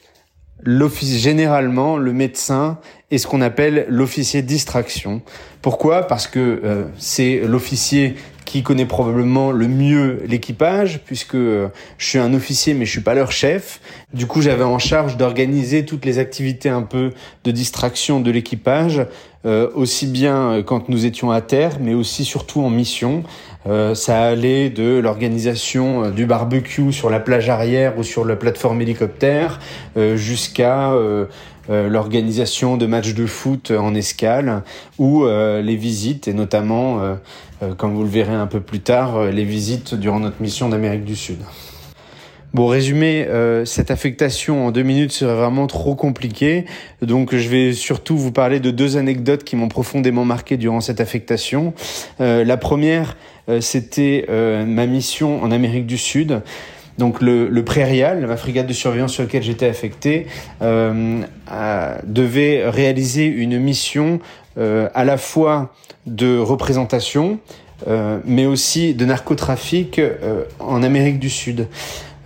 l'office 0.63 1.21
généralement 1.21 1.97
le 1.97 2.13
médecin 2.13 2.79
est 3.11 3.17
ce 3.17 3.27
qu'on 3.27 3.41
appelle 3.41 3.85
l'officier 3.89 4.41
distraction. 4.41 5.21
Pourquoi? 5.61 6.07
Parce 6.07 6.27
que 6.27 6.61
euh, 6.63 6.85
c'est 6.97 7.41
l'officier 7.45 8.15
qui 8.45 8.63
connaît 8.63 8.85
probablement 8.85 9.51
le 9.51 9.67
mieux 9.67 10.21
l'équipage 10.27 11.01
puisque 11.05 11.35
euh, 11.35 11.69
je 11.97 12.07
suis 12.07 12.19
un 12.19 12.33
officier 12.33 12.73
mais 12.73 12.85
je 12.85 12.91
suis 12.91 13.01
pas 13.01 13.13
leur 13.13 13.31
chef. 13.31 13.81
Du 14.13 14.25
coup, 14.25 14.41
j'avais 14.41 14.63
en 14.63 14.79
charge 14.79 15.17
d'organiser 15.17 15.85
toutes 15.85 16.05
les 16.05 16.19
activités 16.19 16.69
un 16.69 16.81
peu 16.81 17.11
de 17.43 17.51
distraction 17.51 18.19
de 18.19 18.31
l'équipage 18.31 19.05
euh, 19.45 19.69
aussi 19.75 20.07
bien 20.07 20.63
quand 20.65 20.89
nous 20.89 21.05
étions 21.05 21.31
à 21.31 21.41
terre 21.41 21.77
mais 21.79 21.93
aussi 21.93 22.25
surtout 22.25 22.61
en 22.61 22.69
mission 22.69 23.23
euh, 23.65 23.95
ça 23.95 24.23
allait 24.23 24.69
de 24.69 24.99
l'organisation 24.99 26.05
euh, 26.05 26.11
du 26.11 26.25
barbecue 26.25 26.91
sur 26.91 27.09
la 27.09 27.19
plage 27.19 27.49
arrière 27.49 27.97
ou 27.97 28.03
sur 28.03 28.25
la 28.25 28.35
plateforme 28.35 28.81
hélicoptère 28.81 29.59
euh, 29.97 30.17
jusqu'à 30.17 30.91
l'organisation 31.69 32.75
de 32.75 32.85
matchs 32.85 33.13
de 33.13 33.25
foot 33.25 33.71
en 33.71 33.95
escale 33.95 34.63
ou 34.99 35.25
les 35.25 35.75
visites 35.77 36.27
et 36.27 36.33
notamment, 36.33 36.99
comme 37.77 37.93
vous 37.93 38.03
le 38.03 38.09
verrez 38.09 38.33
un 38.33 38.47
peu 38.47 38.59
plus 38.59 38.81
tard, 38.81 39.27
les 39.27 39.45
visites 39.45 39.95
durant 39.95 40.19
notre 40.19 40.41
mission 40.41 40.67
d'Amérique 40.67 41.05
du 41.05 41.15
Sud. 41.15 41.39
Bon, 42.53 42.67
résumé, 42.67 43.25
euh, 43.29 43.65
cette 43.65 43.89
affectation 43.89 44.67
en 44.67 44.71
deux 44.71 44.83
minutes 44.83 45.11
serait 45.11 45.33
vraiment 45.33 45.65
trop 45.65 45.95
compliqué, 45.95 46.65
donc 47.01 47.33
je 47.33 47.49
vais 47.49 47.73
surtout 47.73 48.15
vous 48.15 48.31
parler 48.31 48.59
de 48.59 48.69
deux 48.69 48.95
anecdotes 48.95 49.43
qui 49.43 49.55
m'ont 49.55 49.69
profondément 49.69 50.23
marqué 50.23 50.55
durant 50.55 50.79
cette 50.79 51.01
affectation. 51.01 51.73
Euh, 52.21 52.43
la 52.43 52.57
première, 52.57 53.09
euh, 53.09 53.32
c'était 53.59 54.25
ma 54.29 54.85
mission 54.85 55.43
en 55.43 55.51
Amérique 55.51 55.85
du 55.85 55.97
Sud. 55.97 56.41
Donc 56.97 57.21
le, 57.21 57.49
le 57.49 57.65
Prairial, 57.65 58.25
la 58.25 58.37
frégate 58.37 58.67
de 58.67 58.73
surveillance 58.73 59.13
sur 59.13 59.23
laquelle 59.23 59.43
j'étais 59.43 59.67
affecté, 59.67 60.27
devait 60.61 62.69
réaliser 62.69 63.25
une 63.25 63.59
mission 63.59 64.19
à 64.57 65.03
la 65.03 65.17
fois 65.17 65.73
de 66.05 66.37
représentation, 66.37 67.39
mais 68.25 68.45
aussi 68.45 68.93
de 68.93 69.05
narcotrafic 69.05 69.99
en 70.59 70.83
Amérique 70.83 71.19
du 71.19 71.29
Sud. 71.29 71.67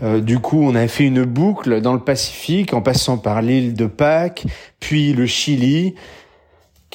Euh, 0.04 0.20
du 0.20 0.40
coup, 0.40 0.62
on 0.62 0.76
a 0.76 0.88
fait 0.88 1.06
une 1.06 1.24
boucle 1.24 1.82
dans 1.82 1.94
le 1.94 2.00
Pacifique 2.00 2.74
en 2.74 2.82
passant 2.82 3.18
par 3.18 3.42
l'île 3.42 3.74
de 3.74 3.88
Pâques, 3.88 4.46
puis 4.80 5.14
le 5.14 5.26
Chili, 5.26 5.96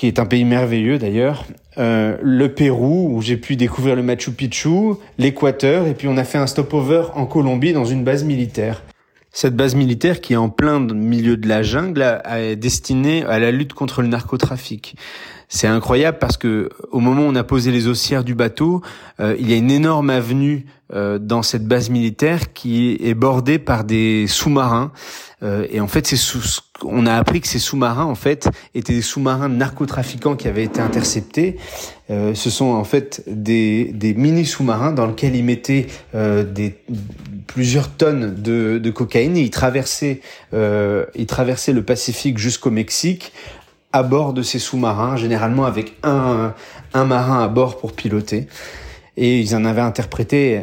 qui 0.03 0.09
est 0.09 0.19
un 0.19 0.27
pays 0.27 0.45
merveilleux 0.45 0.99
d'ailleurs, 0.99 1.45
euh, 1.79 2.17
le 2.21 2.53
Pérou 2.53 3.15
où 3.15 3.23
j'ai 3.23 3.37
pu 3.37 3.55
découvrir 3.55 3.95
le 3.95 4.03
Machu 4.03 4.33
Picchu, 4.33 4.95
l'Équateur, 5.17 5.87
et 5.87 5.95
puis 5.95 6.09
on 6.09 6.17
a 6.17 6.25
fait 6.25 6.39
un 6.39 6.49
stopover 6.49 7.05
en 7.15 7.25
Colombie 7.25 7.73
dans 7.73 7.85
une 7.85 8.03
base 8.03 8.25
militaire. 8.25 8.83
Cette 9.31 9.55
base 9.55 9.77
militaire 9.77 10.21
qui 10.21 10.33
est 10.33 10.37
en 10.37 10.49
plein 10.49 10.81
milieu 10.81 11.37
de 11.37 11.47
la 11.47 11.63
jungle 11.63 12.21
est 12.29 12.57
destinée 12.57 13.25
à 13.27 13.39
la 13.39 13.53
lutte 13.53 13.75
contre 13.75 14.03
le 14.03 14.09
narcotrafic. 14.09 14.97
C'est 15.55 15.67
incroyable 15.67 16.17
parce 16.19 16.39
que 16.39 16.71
au 16.93 17.01
moment 17.01 17.25
où 17.25 17.27
on 17.27 17.35
a 17.35 17.45
posé 17.45 17.73
les 17.73 17.87
haussières 17.87 18.25
du 18.25 18.35
bateau, 18.35 18.81
euh, 19.21 19.37
il 19.39 19.51
y 19.51 19.53
a 19.53 19.57
une 19.57 19.71
énorme 19.71 20.09
avenue 20.09 20.65
euh, 20.95 21.19
dans 21.19 21.43
cette 21.43 21.67
base 21.67 21.91
militaire 21.91 22.55
qui 22.55 22.97
est 23.03 23.13
bordée 23.13 23.59
par 23.59 23.85
des 23.85 24.27
sous-marins. 24.29 24.93
Euh, 25.43 25.67
et 25.71 25.79
en 25.81 25.89
fait, 25.89 26.07
c'est 26.07 26.17
sous, 26.17 26.41
on 26.83 27.05
a 27.05 27.13
appris 27.13 27.43
que 27.43 27.49
ces 27.49 27.59
sous-marins, 27.59 28.07
en 28.07 28.15
fait, 28.15 28.49
étaient 28.75 28.95
des 28.95 29.03
sous-marins 29.03 29.51
narcotrafiquants 29.51 30.37
qui 30.37 30.49
avaient 30.49 30.65
été 30.65 30.81
interceptés. 30.81 31.59
ce 32.09 32.51
sont 32.51 32.73
en 32.73 32.85
fait 32.85 33.23
des, 33.27 33.93
des 33.93 34.15
mini 34.15 34.47
sous-marins 34.47 34.93
dans 34.93 35.07
lesquels 35.07 35.37
ils 35.37 35.45
mettaient 35.45 35.87
des 36.15 36.79
plusieurs 37.47 37.91
tonnes 37.91 38.35
de, 38.35 38.79
de 38.79 38.91
cocaïne 38.91 39.37
et 39.37 39.43
ils 39.43 39.51
traversaient, 39.51 40.21
ils 40.53 41.27
traversaient 41.27 41.73
le 41.73 41.83
Pacifique 41.83 42.39
jusqu'au 42.39 42.71
Mexique 42.71 43.33
à 43.93 44.03
bord 44.03 44.33
de 44.33 44.43
ces 44.43 44.59
sous-marins, 44.59 45.17
généralement 45.17 45.65
avec 45.65 45.95
un, 46.03 46.55
un 46.95 47.05
marin 47.05 47.43
à 47.43 47.49
bord 47.49 47.79
pour 47.79 47.93
piloter. 47.93 48.47
Et 49.17 49.41
ils 49.41 49.55
en 49.55 49.65
avaient 49.67 49.83
interprété, 49.83 50.61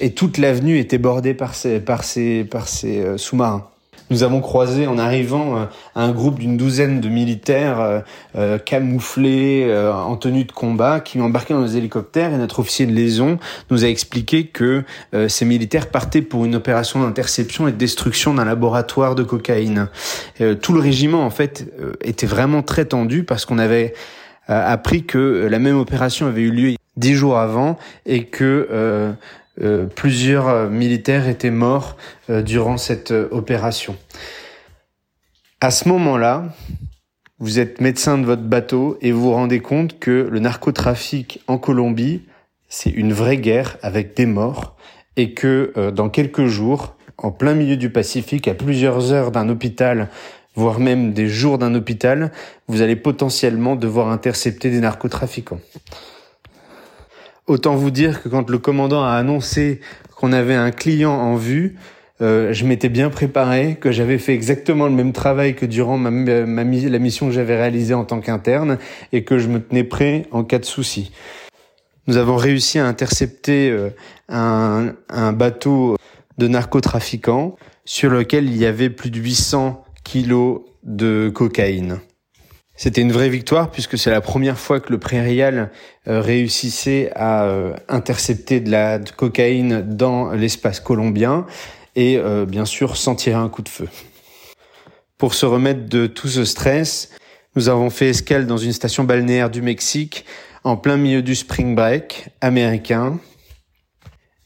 et, 0.00 0.14
toute 0.14 0.38
l'avenue 0.38 0.78
était 0.78 0.98
bordée 0.98 1.34
par 1.34 1.54
ces, 1.54 1.78
par 1.78 2.02
ces, 2.02 2.42
par 2.44 2.66
ces 2.66 2.98
euh, 2.98 3.18
sous-marins. 3.18 3.68
Nous 4.10 4.22
avons 4.22 4.40
croisé 4.40 4.86
en 4.86 4.98
arrivant 4.98 5.56
euh, 5.56 5.64
un 5.94 6.12
groupe 6.12 6.38
d'une 6.38 6.56
douzaine 6.56 7.00
de 7.00 7.08
militaires 7.08 7.80
euh, 7.80 8.00
euh, 8.36 8.58
camouflés 8.58 9.74
en 9.74 10.16
tenue 10.16 10.44
de 10.44 10.52
combat 10.52 11.00
qui 11.00 11.20
embarquaient 11.20 11.54
dans 11.54 11.62
les 11.62 11.76
hélicoptères 11.76 12.32
et 12.32 12.36
notre 12.36 12.60
officier 12.60 12.86
de 12.86 12.92
liaison 12.92 13.38
nous 13.70 13.84
a 13.84 13.88
expliqué 13.88 14.46
que 14.46 14.84
ces 15.28 15.44
militaires 15.44 15.88
partaient 15.88 16.22
pour 16.22 16.44
une 16.44 16.54
opération 16.54 17.02
d'interception 17.02 17.68
et 17.68 17.72
de 17.72 17.76
destruction 17.76 18.34
d'un 18.34 18.44
laboratoire 18.44 19.14
de 19.14 19.22
cocaïne. 19.22 19.88
tout 20.60 20.72
le 20.72 20.80
régiment 20.80 21.24
en 21.24 21.30
fait 21.30 21.72
était 22.02 22.26
vraiment 22.26 22.62
très 22.62 22.84
tendu 22.84 23.24
parce 23.24 23.44
qu'on 23.44 23.58
avait 23.58 23.94
appris 24.48 25.04
que 25.04 25.48
la 25.50 25.58
même 25.58 25.78
opération 25.78 26.26
avait 26.26 26.42
eu 26.42 26.50
lieu 26.50 26.74
dix 26.96 27.14
jours 27.14 27.38
avant 27.38 27.78
et 28.06 28.24
que 28.24 29.16
euh, 29.62 29.86
plusieurs 29.86 30.48
euh, 30.48 30.68
militaires 30.68 31.28
étaient 31.28 31.50
morts 31.50 31.96
euh, 32.28 32.42
durant 32.42 32.76
cette 32.76 33.12
opération. 33.12 33.96
À 35.60 35.70
ce 35.70 35.88
moment-là, 35.88 36.46
vous 37.38 37.58
êtes 37.58 37.80
médecin 37.80 38.18
de 38.18 38.24
votre 38.24 38.42
bateau 38.42 38.98
et 39.00 39.12
vous 39.12 39.22
vous 39.22 39.32
rendez 39.32 39.60
compte 39.60 39.98
que 39.98 40.28
le 40.30 40.40
narcotrafic 40.40 41.42
en 41.46 41.58
Colombie, 41.58 42.22
c'est 42.68 42.90
une 42.90 43.12
vraie 43.12 43.36
guerre 43.36 43.76
avec 43.82 44.16
des 44.16 44.26
morts 44.26 44.76
et 45.16 45.32
que 45.32 45.72
dans 45.90 46.08
quelques 46.08 46.46
jours, 46.46 46.96
en 47.18 47.30
plein 47.30 47.54
milieu 47.54 47.76
du 47.76 47.90
Pacifique, 47.90 48.48
à 48.48 48.54
plusieurs 48.54 49.12
heures 49.12 49.30
d'un 49.30 49.48
hôpital, 49.48 50.08
voire 50.54 50.80
même 50.80 51.12
des 51.12 51.28
jours 51.28 51.58
d'un 51.58 51.74
hôpital, 51.74 52.30
vous 52.68 52.82
allez 52.82 52.96
potentiellement 52.96 53.76
devoir 53.76 54.08
intercepter 54.08 54.70
des 54.70 54.80
narcotrafiquants. 54.80 55.60
Autant 57.46 57.74
vous 57.74 57.90
dire 57.90 58.22
que 58.22 58.28
quand 58.28 58.48
le 58.48 58.58
commandant 58.58 59.04
a 59.04 59.12
annoncé 59.12 59.80
qu'on 60.16 60.32
avait 60.32 60.54
un 60.54 60.70
client 60.70 61.12
en 61.12 61.36
vue, 61.36 61.76
euh, 62.22 62.52
je 62.54 62.64
m'étais 62.64 62.88
bien 62.88 63.10
préparé, 63.10 63.76
que 63.78 63.92
j'avais 63.92 64.18
fait 64.18 64.32
exactement 64.32 64.86
le 64.86 64.92
même 64.94 65.12
travail 65.12 65.54
que 65.54 65.66
durant 65.66 65.98
la 65.98 66.64
mission 66.64 67.26
que 67.26 67.32
j'avais 67.32 67.56
réalisée 67.56 67.92
en 67.92 68.04
tant 68.04 68.20
qu'interne 68.20 68.78
et 69.12 69.24
que 69.24 69.38
je 69.38 69.48
me 69.48 69.60
tenais 69.60 69.84
prêt 69.84 70.26
en 70.30 70.42
cas 70.42 70.58
de 70.58 70.64
souci. 70.64 71.12
Nous 72.06 72.16
avons 72.16 72.36
réussi 72.36 72.78
à 72.78 72.86
intercepter 72.86 73.70
euh, 73.70 73.90
un, 74.28 74.94
un 75.10 75.32
bateau 75.32 75.96
de 76.38 76.48
narcotrafiquants 76.48 77.56
sur 77.84 78.10
lequel 78.10 78.46
il 78.46 78.56
y 78.56 78.64
avait 78.64 78.90
plus 78.90 79.10
de 79.10 79.18
800 79.18 79.84
kilos 80.02 80.62
de 80.82 81.30
cocaïne. 81.34 82.00
C'était 82.76 83.02
une 83.02 83.12
vraie 83.12 83.28
victoire 83.28 83.70
puisque 83.70 83.96
c'est 83.96 84.10
la 84.10 84.20
première 84.20 84.58
fois 84.58 84.80
que 84.80 84.90
le 84.90 84.98
Prairial 84.98 85.70
euh, 86.08 86.20
réussissait 86.20 87.12
à 87.14 87.44
euh, 87.44 87.74
intercepter 87.88 88.60
de 88.60 88.70
la 88.70 88.98
cocaïne 88.98 89.82
dans 89.82 90.32
l'espace 90.32 90.80
colombien 90.80 91.46
et 91.94 92.18
euh, 92.18 92.46
bien 92.46 92.64
sûr 92.64 92.96
sans 92.96 93.14
tirer 93.14 93.36
un 93.36 93.48
coup 93.48 93.62
de 93.62 93.68
feu. 93.68 93.88
Pour 95.18 95.34
se 95.34 95.46
remettre 95.46 95.88
de 95.88 96.08
tout 96.08 96.26
ce 96.26 96.44
stress, 96.44 97.10
nous 97.54 97.68
avons 97.68 97.90
fait 97.90 98.08
escale 98.08 98.46
dans 98.46 98.56
une 98.56 98.72
station 98.72 99.04
balnéaire 99.04 99.50
du 99.50 99.62
Mexique 99.62 100.24
en 100.64 100.76
plein 100.76 100.96
milieu 100.96 101.22
du 101.22 101.36
spring 101.36 101.76
break 101.76 102.30
américain 102.40 103.20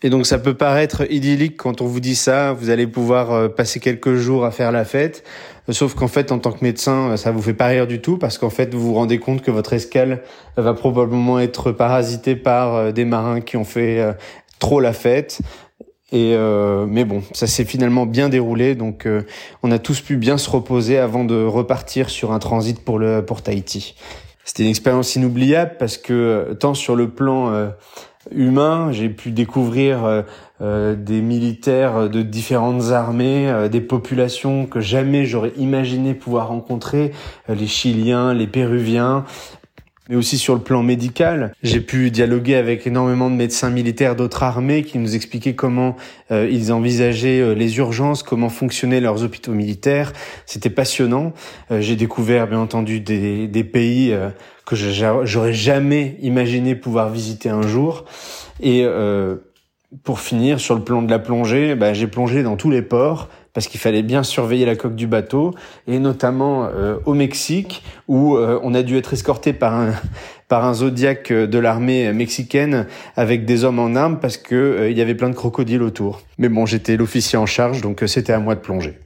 et 0.02 0.10
donc 0.10 0.26
ça 0.26 0.38
peut 0.38 0.54
paraître 0.54 1.10
idyllique 1.10 1.56
quand 1.56 1.80
on 1.80 1.86
vous 1.86 1.98
dit 1.98 2.14
ça, 2.14 2.52
vous 2.52 2.70
allez 2.70 2.86
pouvoir 2.86 3.32
euh, 3.32 3.48
passer 3.48 3.80
quelques 3.80 4.14
jours 4.14 4.44
à 4.44 4.52
faire 4.52 4.70
la 4.70 4.84
fête, 4.84 5.24
sauf 5.70 5.94
qu'en 5.94 6.06
fait 6.06 6.30
en 6.30 6.38
tant 6.38 6.52
que 6.52 6.64
médecin, 6.64 7.10
euh, 7.10 7.16
ça 7.16 7.32
vous 7.32 7.42
fait 7.42 7.54
pas 7.54 7.66
rire 7.66 7.88
du 7.88 8.00
tout 8.00 8.16
parce 8.16 8.38
qu'en 8.38 8.50
fait 8.50 8.72
vous 8.72 8.80
vous 8.80 8.94
rendez 8.94 9.18
compte 9.18 9.42
que 9.42 9.50
votre 9.50 9.72
escale 9.72 10.22
va 10.56 10.72
probablement 10.72 11.40
être 11.40 11.72
parasitée 11.72 12.36
par 12.36 12.74
euh, 12.76 12.92
des 12.92 13.04
marins 13.04 13.40
qui 13.40 13.56
ont 13.56 13.64
fait 13.64 14.14
trop 14.60 14.80
la 14.80 14.92
fête. 14.92 15.40
Et 16.10 16.34
mais 16.88 17.04
bon, 17.04 17.22
ça 17.34 17.46
s'est 17.46 17.66
finalement 17.66 18.06
bien 18.06 18.30
déroulé, 18.30 18.74
donc 18.74 19.06
on 19.62 19.70
a 19.70 19.78
tous 19.78 20.00
pu 20.00 20.16
bien 20.16 20.38
se 20.38 20.48
reposer 20.48 20.96
avant 20.96 21.22
de 21.22 21.44
repartir 21.44 22.08
sur 22.08 22.32
un 22.32 22.38
transit 22.38 22.82
pour 22.82 22.98
le 22.98 23.22
pour 23.22 23.42
Tahiti. 23.42 23.94
C'était 24.42 24.62
une 24.62 24.70
expérience 24.70 25.16
inoubliable 25.16 25.72
parce 25.78 25.98
que 25.98 26.56
tant 26.58 26.72
sur 26.72 26.96
le 26.96 27.10
plan 27.10 27.72
J'ai 28.90 29.08
pu 29.08 29.30
découvrir 29.30 30.04
euh, 30.04 30.22
euh, 30.60 30.94
des 30.94 31.20
militaires 31.20 32.10
de 32.10 32.22
différentes 32.22 32.90
armées, 32.90 33.48
euh, 33.48 33.68
des 33.68 33.80
populations 33.80 34.66
que 34.66 34.80
jamais 34.80 35.24
j'aurais 35.24 35.52
imaginé 35.56 36.14
pouvoir 36.14 36.48
rencontrer, 36.48 37.12
les 37.48 37.66
Chiliens, 37.66 38.34
les 38.34 38.46
Péruviens, 38.46 39.24
mais 40.08 40.16
aussi 40.16 40.38
sur 40.38 40.54
le 40.54 40.60
plan 40.60 40.82
médical. 40.82 41.52
J'ai 41.62 41.80
pu 41.80 42.10
dialoguer 42.10 42.54
avec 42.54 42.86
énormément 42.86 43.30
de 43.30 43.34
médecins 43.36 43.70
militaires 43.70 44.16
d'autres 44.16 44.42
armées 44.42 44.82
qui 44.82 44.98
nous 44.98 45.14
expliquaient 45.14 45.54
comment 45.54 45.96
ils 46.30 46.72
envisageaient 46.72 47.54
les 47.54 47.78
urgences, 47.78 48.22
comment 48.22 48.48
fonctionnaient 48.48 49.00
leurs 49.00 49.24
hôpitaux 49.24 49.52
militaires. 49.52 50.12
C'était 50.46 50.70
passionnant. 50.70 51.32
J'ai 51.70 51.96
découvert 51.96 52.48
bien 52.48 52.60
entendu 52.60 53.00
des, 53.00 53.64
pays 53.64 54.14
que 54.66 54.76
j'aurais 54.76 55.52
jamais 55.52 56.16
imaginé 56.20 56.74
pouvoir 56.74 57.10
visiter 57.10 57.48
un 57.48 57.62
jour. 57.62 58.04
Et 58.60 58.82
euh, 58.84 59.36
pour 60.04 60.20
finir, 60.20 60.60
sur 60.60 60.74
le 60.74 60.82
plan 60.82 61.02
de 61.02 61.10
la 61.10 61.18
plongée, 61.18 61.74
bah, 61.74 61.94
j'ai 61.94 62.06
plongé 62.06 62.42
dans 62.42 62.56
tous 62.56 62.70
les 62.70 62.82
ports 62.82 63.28
parce 63.58 63.66
qu'il 63.66 63.80
fallait 63.80 64.04
bien 64.04 64.22
surveiller 64.22 64.64
la 64.66 64.76
coque 64.76 64.94
du 64.94 65.08
bateau, 65.08 65.52
et 65.88 65.98
notamment 65.98 66.68
euh, 66.72 66.98
au 67.06 67.14
Mexique, 67.14 67.82
où 68.06 68.36
euh, 68.36 68.60
on 68.62 68.72
a 68.72 68.84
dû 68.84 68.96
être 68.96 69.14
escorté 69.14 69.52
par 69.52 69.74
un 69.74 69.94
par 70.48 70.64
un 70.64 70.74
zodiaque 70.74 71.32
de 71.32 71.58
l'armée 71.58 72.12
mexicaine 72.12 72.86
avec 73.16 73.46
des 73.46 73.64
hommes 73.64 73.80
en 73.80 73.96
armes 73.96 74.20
parce 74.20 74.36
que 74.36 74.86
il 74.88 74.96
y 74.96 75.02
avait 75.02 75.16
plein 75.16 75.28
de 75.28 75.34
crocodiles 75.34 75.82
autour. 75.82 76.22
Mais 76.38 76.48
bon, 76.48 76.66
j'étais 76.66 76.96
l'officier 76.96 77.36
en 77.36 77.46
charge, 77.46 77.80
donc 77.80 78.04
c'était 78.06 78.32
à 78.32 78.38
moi 78.38 78.54
de 78.54 78.60
plonger. 78.60 79.00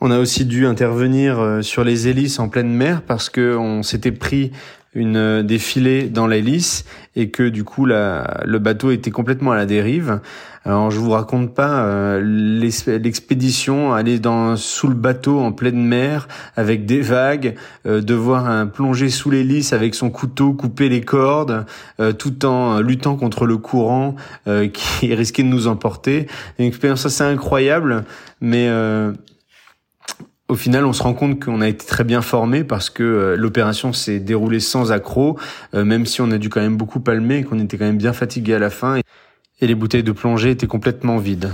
On 0.00 0.10
a 0.10 0.18
aussi 0.18 0.46
dû 0.46 0.64
intervenir 0.64 1.38
euh, 1.38 1.60
sur 1.60 1.84
les 1.84 2.08
hélices 2.08 2.38
en 2.38 2.48
pleine 2.48 2.72
mer 2.72 3.02
parce 3.02 3.28
que 3.28 3.54
on 3.54 3.82
s'était 3.82 4.12
pris 4.12 4.50
une 4.94 5.42
des 5.42 5.58
filets 5.58 6.04
dans 6.04 6.26
l'hélice 6.26 6.84
et 7.16 7.30
que 7.30 7.48
du 7.48 7.64
coup 7.64 7.86
le 7.86 8.58
bateau 8.58 8.90
était 8.90 9.10
complètement 9.10 9.52
à 9.52 9.56
la 9.56 9.66
dérive. 9.66 10.20
Alors 10.64 10.92
je 10.92 10.98
vous 11.00 11.10
raconte 11.10 11.54
pas 11.54 11.84
euh, 11.84 12.20
l'expédition, 12.22 13.92
aller 13.92 14.20
dans 14.20 14.54
sous 14.56 14.86
le 14.86 14.94
bateau 14.94 15.40
en 15.40 15.50
pleine 15.50 15.84
mer 15.84 16.28
avec 16.54 16.86
des 16.86 17.00
vagues, 17.00 17.56
euh, 17.84 18.00
devoir 18.00 18.46
un, 18.46 18.66
plonger 18.66 19.10
sous 19.10 19.30
l'hélice 19.30 19.72
avec 19.72 19.96
son 19.96 20.10
couteau, 20.10 20.52
couper 20.52 20.88
les 20.88 21.00
cordes, 21.00 21.66
euh, 21.98 22.12
tout 22.12 22.46
en 22.46 22.80
luttant 22.80 23.16
contre 23.16 23.44
le 23.46 23.56
courant 23.56 24.14
euh, 24.46 24.68
qui 24.72 25.12
risquait 25.12 25.42
de 25.42 25.48
nous 25.48 25.66
emporter. 25.66 26.28
Une 26.60 26.66
expérience 26.66 27.06
assez 27.06 27.24
incroyable, 27.24 28.04
mais 28.40 28.70
au 30.48 30.54
final, 30.54 30.84
on 30.84 30.92
se 30.92 31.02
rend 31.02 31.14
compte 31.14 31.42
qu'on 31.42 31.60
a 31.60 31.68
été 31.68 31.86
très 31.86 32.04
bien 32.04 32.22
formé 32.22 32.62
parce 32.62 32.90
que 32.90 33.34
l'opération 33.38 33.92
s'est 33.92 34.20
déroulée 34.20 34.60
sans 34.60 34.92
accroc, 34.92 35.38
même 35.72 36.06
si 36.06 36.20
on 36.20 36.30
a 36.30 36.38
dû 36.38 36.50
quand 36.50 36.60
même 36.60 36.76
beaucoup 36.76 37.00
palmer 37.00 37.38
et 37.38 37.44
qu'on 37.44 37.58
était 37.58 37.78
quand 37.78 37.86
même 37.86 37.98
bien 37.98 38.12
fatigué 38.12 38.54
à 38.54 38.58
la 38.58 38.70
fin 38.70 39.00
et 39.60 39.66
les 39.66 39.74
bouteilles 39.74 40.02
de 40.02 40.12
plongée 40.12 40.50
étaient 40.50 40.66
complètement 40.66 41.18
vides. 41.18 41.52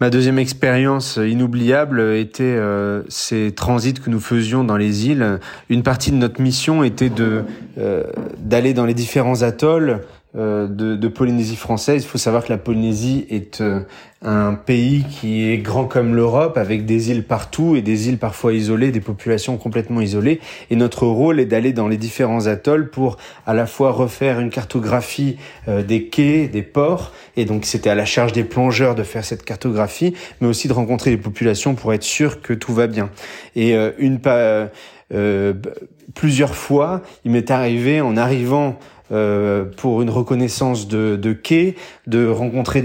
Ma 0.00 0.08
deuxième 0.08 0.38
expérience 0.38 1.16
inoubliable 1.22 2.00
était 2.00 2.42
euh, 2.44 3.02
ces 3.10 3.52
transits 3.54 3.92
que 3.92 4.08
nous 4.08 4.20
faisions 4.20 4.64
dans 4.64 4.78
les 4.78 5.08
îles. 5.08 5.40
Une 5.68 5.82
partie 5.82 6.10
de 6.10 6.16
notre 6.16 6.40
mission 6.40 6.82
était 6.82 7.10
de 7.10 7.44
euh, 7.76 8.04
d'aller 8.38 8.72
dans 8.72 8.86
les 8.86 8.94
différents 8.94 9.42
atolls 9.42 10.00
de, 10.34 10.94
de, 10.94 11.08
Polynésie 11.08 11.56
française. 11.56 12.04
Il 12.04 12.06
faut 12.06 12.18
savoir 12.18 12.44
que 12.44 12.50
la 12.50 12.58
Polynésie 12.58 13.26
est 13.30 13.60
euh, 13.60 13.80
un 14.22 14.54
pays 14.54 15.04
qui 15.10 15.50
est 15.50 15.58
grand 15.58 15.86
comme 15.86 16.14
l'Europe, 16.14 16.56
avec 16.56 16.86
des 16.86 17.10
îles 17.10 17.24
partout 17.24 17.74
et 17.74 17.82
des 17.82 18.08
îles 18.08 18.18
parfois 18.18 18.52
isolées, 18.52 18.92
des 18.92 19.00
populations 19.00 19.56
complètement 19.56 20.00
isolées. 20.00 20.40
Et 20.70 20.76
notre 20.76 21.04
rôle 21.04 21.40
est 21.40 21.46
d'aller 21.46 21.72
dans 21.72 21.88
les 21.88 21.96
différents 21.96 22.46
atolls 22.46 22.90
pour 22.90 23.16
à 23.44 23.54
la 23.54 23.66
fois 23.66 23.90
refaire 23.90 24.38
une 24.38 24.50
cartographie 24.50 25.36
euh, 25.66 25.82
des 25.82 26.04
quais, 26.04 26.46
des 26.46 26.62
ports, 26.62 27.12
et 27.36 27.44
donc 27.44 27.64
c'était 27.64 27.90
à 27.90 27.96
la 27.96 28.04
charge 28.04 28.32
des 28.32 28.44
plongeurs 28.44 28.94
de 28.94 29.02
faire 29.02 29.24
cette 29.24 29.44
cartographie, 29.44 30.14
mais 30.40 30.46
aussi 30.46 30.68
de 30.68 30.72
rencontrer 30.72 31.10
les 31.10 31.16
populations 31.16 31.74
pour 31.74 31.92
être 31.92 32.04
sûr 32.04 32.40
que 32.40 32.52
tout 32.52 32.72
va 32.72 32.86
bien. 32.86 33.10
Et 33.56 33.74
une 33.98 34.20
plusieurs 36.14 36.54
fois, 36.54 37.02
il 37.24 37.32
m'est 37.32 37.50
arrivé 37.50 38.00
en 38.00 38.16
arrivant 38.16 38.78
euh, 39.12 39.64
pour 39.64 40.02
une 40.02 40.10
reconnaissance 40.10 40.86
de, 40.86 41.32
quai, 41.32 41.74
de 42.06 42.28
rencontrer 42.28 42.84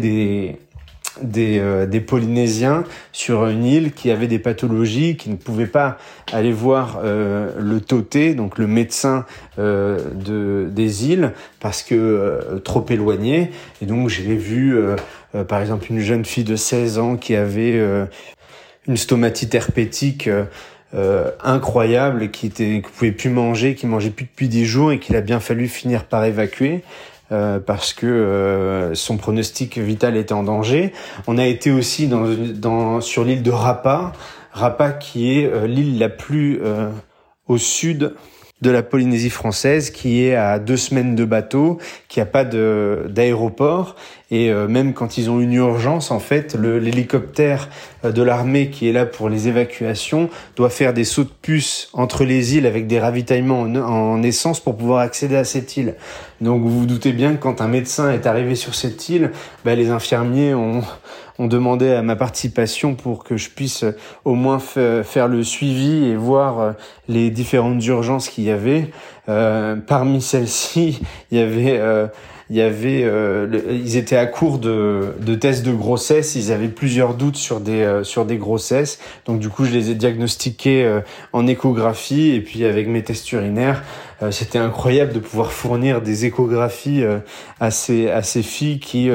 euh, 1.23 1.85
des, 1.85 1.99
Polynésiens 1.99 2.83
sur 3.11 3.45
une 3.45 3.63
île 3.63 3.91
qui 3.91 4.09
avait 4.09 4.25
des 4.25 4.39
pathologies, 4.39 5.17
qui 5.17 5.29
ne 5.29 5.35
pouvaient 5.35 5.67
pas 5.67 5.99
aller 6.33 6.51
voir 6.51 6.99
euh, 7.03 7.51
le 7.59 7.79
toté, 7.79 8.33
donc 8.33 8.57
le 8.57 8.65
médecin 8.65 9.25
de, 9.59 10.67
des 10.71 11.07
îles, 11.07 11.33
parce 11.59 11.83
que 11.83 12.59
trop 12.63 12.83
éloigné. 12.89 13.51
Et 13.83 13.85
donc 13.85 14.09
j'ai 14.09 14.35
vu, 14.35 14.75
par 15.47 15.61
exemple, 15.61 15.85
une 15.91 15.99
jeune 15.99 16.25
fille 16.25 16.43
de 16.43 16.55
16 16.55 16.97
ans 16.97 17.17
qui 17.17 17.35
avait 17.35 17.79
une 18.87 18.97
stomatite 18.97 19.53
herpétique 19.53 20.27
euh, 20.93 21.31
incroyable 21.43 22.29
qui 22.29 22.45
était 22.45 22.81
pouvait 22.81 23.11
plus 23.11 23.29
manger, 23.29 23.75
qui 23.75 23.87
mangeait 23.87 24.11
plus 24.11 24.25
depuis 24.25 24.47
dix 24.47 24.65
jours 24.65 24.91
et 24.91 24.99
qu'il 24.99 25.15
a 25.15 25.21
bien 25.21 25.39
fallu 25.39 25.67
finir 25.67 26.05
par 26.05 26.23
évacuer. 26.23 26.83
Euh, 27.31 27.59
parce 27.59 27.91
que 27.93 28.05
euh, 28.05 28.93
son 28.93 29.17
pronostic 29.17 29.79
vital 29.79 30.15
était 30.15 30.33
en 30.33 30.43
danger. 30.43 30.93
On 31.25 31.39
a 31.39 31.47
été 31.47 31.71
aussi 31.71 32.07
dans 32.07 33.01
sur 33.01 33.23
l'île 33.23 33.41
de 33.41 33.49
Rapa, 33.51 34.13
Rapa 34.51 34.91
qui 34.91 35.37
est 35.37 35.67
l'île 35.67 35.97
la 35.97 36.09
plus 36.09 36.61
au 37.47 37.57
sud 37.57 38.13
de 38.61 38.71
la 38.71 38.83
Polynésie 38.83 39.29
française 39.29 39.89
qui 39.89 40.23
est 40.23 40.35
à 40.35 40.59
deux 40.59 40.77
semaines 40.77 41.15
de 41.15 41.25
bateau, 41.25 41.77
qui 42.07 42.21
a 42.21 42.25
pas 42.25 42.45
d'aéroport 42.45 43.95
et 44.31 44.49
euh, 44.49 44.67
même 44.67 44.93
quand 44.93 45.17
ils 45.17 45.29
ont 45.29 45.39
une 45.39 45.53
urgence, 45.53 46.09
en 46.09 46.19
fait, 46.19 46.55
l'hélicoptère 46.55 47.69
euh, 48.03 48.11
de 48.11 48.23
l'armée 48.23 48.69
qui 48.69 48.89
est 48.89 48.91
là 48.91 49.05
pour 49.05 49.29
les 49.29 49.47
évacuations 49.47 50.29
doit 50.55 50.71
faire 50.71 50.93
des 50.93 51.03
sauts 51.03 51.25
de 51.25 51.31
puce 51.41 51.89
entre 51.93 52.23
les 52.23 52.55
îles 52.55 52.65
avec 52.65 52.87
des 52.87 52.99
ravitaillements 52.99 53.61
en, 53.61 54.23
essence 54.23 54.59
pour 54.59 54.77
pouvoir 54.77 54.99
accéder 54.99 55.35
à 55.35 55.43
cette 55.43 55.77
île. 55.77 55.95
Donc 56.41 56.63
vous 56.63 56.79
vous 56.79 56.85
doutez 56.87 57.11
bien 57.11 57.35
que 57.35 57.41
quand 57.41 57.61
un 57.61 57.67
médecin 57.67 58.11
est 58.11 58.25
arrivé 58.25 58.55
sur 58.55 58.73
cette 58.73 59.09
île, 59.09 59.31
bah, 59.63 59.75
les 59.75 59.89
infirmiers 59.89 60.55
ont, 60.55 60.81
ont 61.39 61.47
demandé 61.47 61.91
à 61.91 62.01
ma 62.01 62.15
participation 62.15 62.95
pour 62.95 63.23
que 63.23 63.37
je 63.37 63.49
puisse 63.49 63.83
euh, 63.83 63.97
au 64.23 64.35
moins 64.35 64.59
faire 64.59 65.27
le 65.27 65.43
suivi 65.43 66.05
et 66.05 66.15
voir 66.15 66.75
les 67.07 67.29
différentes 67.29 67.85
urgences 67.85 68.29
qu'il 68.29 68.45
y 68.45 68.51
avait. 68.51 68.91
Euh, 69.27 69.75
parmi 69.75 70.21
celles-ci, 70.21 71.01
il 71.31 71.37
y 71.37 71.41
avait 71.41 71.79
il 72.49 72.57
y 72.57 72.61
avait, 72.61 73.03
euh, 73.03 73.47
ils 73.71 73.97
étaient 73.97 74.17
à 74.17 74.27
court 74.27 74.59
de, 74.59 75.35
tests 75.39 75.65
de 75.65 75.73
grossesse, 75.73 76.35
ils 76.35 76.51
avaient 76.51 76.67
plusieurs 76.67 77.15
doutes 77.15 77.37
sur 77.37 77.59
des 77.59 77.81
euh, 77.81 78.03
sur 78.03 78.25
des 78.25 78.37
grossesses, 78.37 78.99
donc 79.25 79.39
du 79.39 79.49
coup 79.49 79.65
je 79.65 79.71
les 79.71 79.89
ai 79.89 79.95
diagnostiqués 79.95 80.85
euh, 80.85 81.01
en 81.33 81.47
échographie 81.47 82.31
et 82.31 82.41
puis 82.41 82.63
avec 82.65 82.87
mes 82.87 83.03
tests 83.03 83.31
urinaires, 83.31 83.83
c'était 84.31 84.57
incroyable 84.57 85.13
de 85.13 85.19
pouvoir 85.19 85.51
fournir 85.51 86.01
des 86.01 86.25
échographies 86.25 87.03
à 87.59 87.71
ces 87.71 88.09
à 88.09 88.23
ces 88.23 88.43
filles 88.43 88.79
qui 88.79 89.09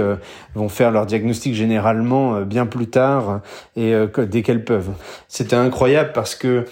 vont 0.54 0.68
faire 0.68 0.90
leur 0.90 1.06
diagnostic 1.06 1.54
généralement 1.54 2.42
bien 2.42 2.66
plus 2.66 2.88
tard 2.88 3.40
et 3.76 3.94
dès 4.18 4.42
qu'elles 4.42 4.64
peuvent. 4.64 4.90
C'était 5.28 5.56
incroyable 5.56 6.10
parce 6.12 6.34
que 6.34 6.66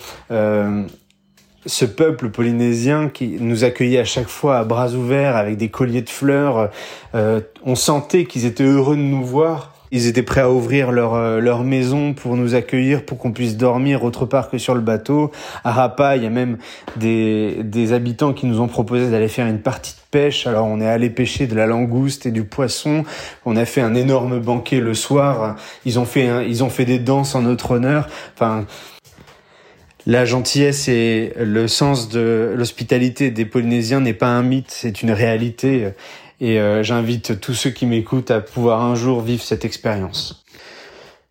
ce 1.69 1.85
peuple 1.85 2.31
polynésien 2.31 3.09
qui 3.09 3.37
nous 3.41 3.65
accueillait 3.65 3.99
à 3.99 4.05
chaque 4.05 4.29
fois 4.29 4.59
à 4.59 4.65
bras 4.65 4.93
ouverts 4.93 5.37
avec 5.37 5.57
des 5.57 5.69
colliers 5.69 6.03
de 6.03 6.11
fleurs. 6.11 6.71
Euh, 7.15 7.41
on 7.65 7.75
sentait 7.75 8.25
qu'ils 8.25 8.47
étaient 8.47 8.65
heureux 8.65 8.97
de 8.97 9.03
nous 9.03 9.25
voir. 9.25 9.75
Ils 9.91 10.07
étaient 10.07 10.23
prêts 10.23 10.41
à 10.41 10.51
ouvrir 10.51 10.93
leur, 10.93 11.15
euh, 11.15 11.41
leur 11.41 11.65
maison 11.65 12.15
pour 12.15 12.37
nous 12.37 12.55
accueillir, 12.55 13.05
pour 13.05 13.19
qu'on 13.19 13.33
puisse 13.33 13.57
dormir 13.57 14.05
autre 14.05 14.27
part 14.27 14.51
que 14.51 14.59
sur 14.59 14.75
le 14.75 14.81
bateau. 14.81 15.31
À 15.65 15.73
Rapa, 15.73 16.17
il 16.17 16.23
y 16.23 16.27
a 16.27 16.31
même 16.31 16.59
des, 16.97 17.59
des 17.63 17.93
habitants 17.93 18.33
qui 18.33 18.47
nous 18.47 18.61
ont 18.61 18.69
proposé 18.69 19.11
d'aller 19.11 19.29
faire 19.29 19.47
une 19.47 19.61
partie 19.61 19.95
de 19.95 20.01
pêche. 20.11 20.47
Alors 20.47 20.67
on 20.67 20.81
est 20.81 20.89
allé 20.89 21.11
pêcher 21.11 21.47
de 21.47 21.55
la 21.55 21.67
langouste 21.67 22.27
et 22.27 22.31
du 22.31 22.45
poisson. 22.45 23.05
On 23.45 23.57
a 23.57 23.65
fait 23.65 23.81
un 23.81 23.95
énorme 23.95 24.41
banquet 24.41 24.81
le 24.81 24.95
soir. 24.95 25.57
Ils 25.85 25.99
ont 25.99 26.05
fait, 26.05 26.49
ils 26.49 26.63
ont 26.65 26.71
fait 26.71 26.85
des 26.85 26.99
danses 26.99 27.35
en 27.35 27.43
notre 27.43 27.73
honneur. 27.73 28.09
Enfin, 28.35 28.67
la 30.07 30.25
gentillesse 30.25 30.89
et 30.89 31.35
le 31.37 31.69
sens 31.69 32.09
de 32.09 32.55
l'hospitalité 32.57 33.31
des 33.31 33.45
Polynésiens 33.45 34.01
n'est 34.01 34.15
pas 34.15 34.29
un 34.29 34.43
mythe, 34.43 34.71
c'est 34.71 35.03
une 35.03 35.11
réalité. 35.11 35.89
Et 36.41 36.61
euh, 36.61 36.83
j'invite 36.83 37.41
tous 37.41 37.55
ceux 37.55 37.71
qui 37.71 37.85
m'écoutent 37.85 38.31
à 38.31 38.41
pouvoir 38.41 38.83
un 38.83 38.95
jour 38.95 39.23
vivre 39.23 39.43
cette 39.43 39.65
expérience. 39.65 40.45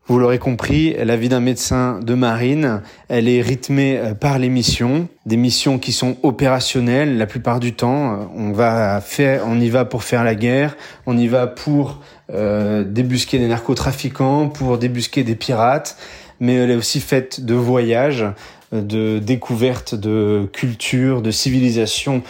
Vous 0.08 0.20
l'aurez 0.20 0.40
compris, 0.40 0.94
la 0.94 1.18
vie 1.18 1.28
d'un 1.28 1.42
médecin 1.42 2.00
de 2.00 2.14
marine, 2.14 2.82
elle 3.10 3.28
est 3.28 3.42
rythmée 3.42 3.98
euh, 3.98 4.14
par 4.14 4.38
les 4.38 4.50
missions, 4.50 5.08
des 5.26 5.38
missions 5.38 5.80
qui 5.80 5.94
sont 5.94 6.18
opérationnelles 6.24 7.18
la 7.18 7.26
plupart 7.26 7.62
du 7.62 7.74
temps. 7.74 8.14
Euh, 8.14 8.26
on 8.36 8.52
va 8.52 9.00
faire, 9.00 9.44
on 9.46 9.60
y 9.60 9.70
va 9.70 9.86
pour 9.86 10.04
faire 10.04 10.26
la 10.26 10.36
guerre, 10.36 10.76
on 11.06 11.18
y 11.18 11.28
va 11.28 11.48
pour 11.48 12.02
débusquer 12.30 13.40
des 13.40 13.48
narcotrafiquants, 13.48 14.50
pour 14.50 14.78
débusquer 14.78 15.24
des 15.24 15.36
pirates, 15.36 15.96
mais 16.42 16.56
elle 16.56 16.72
est 16.72 16.76
aussi 16.76 17.00
faite 17.00 17.46
de 17.46 17.54
voyages, 17.54 18.26
de 18.74 19.20
découverte 19.20 19.96
de 19.96 20.50
culture, 20.52 21.22
de 21.22 21.32
civilisation 21.32 22.24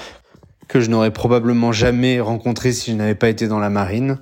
que 0.68 0.80
je 0.80 0.90
n'aurais 0.90 1.12
probablement 1.12 1.72
jamais 1.72 2.20
rencontré 2.20 2.72
si 2.72 2.92
je 2.92 2.96
n'avais 2.96 3.16
pas 3.16 3.30
été 3.30 3.48
dans 3.48 3.60
la 3.60 3.70
marine. 3.70 4.18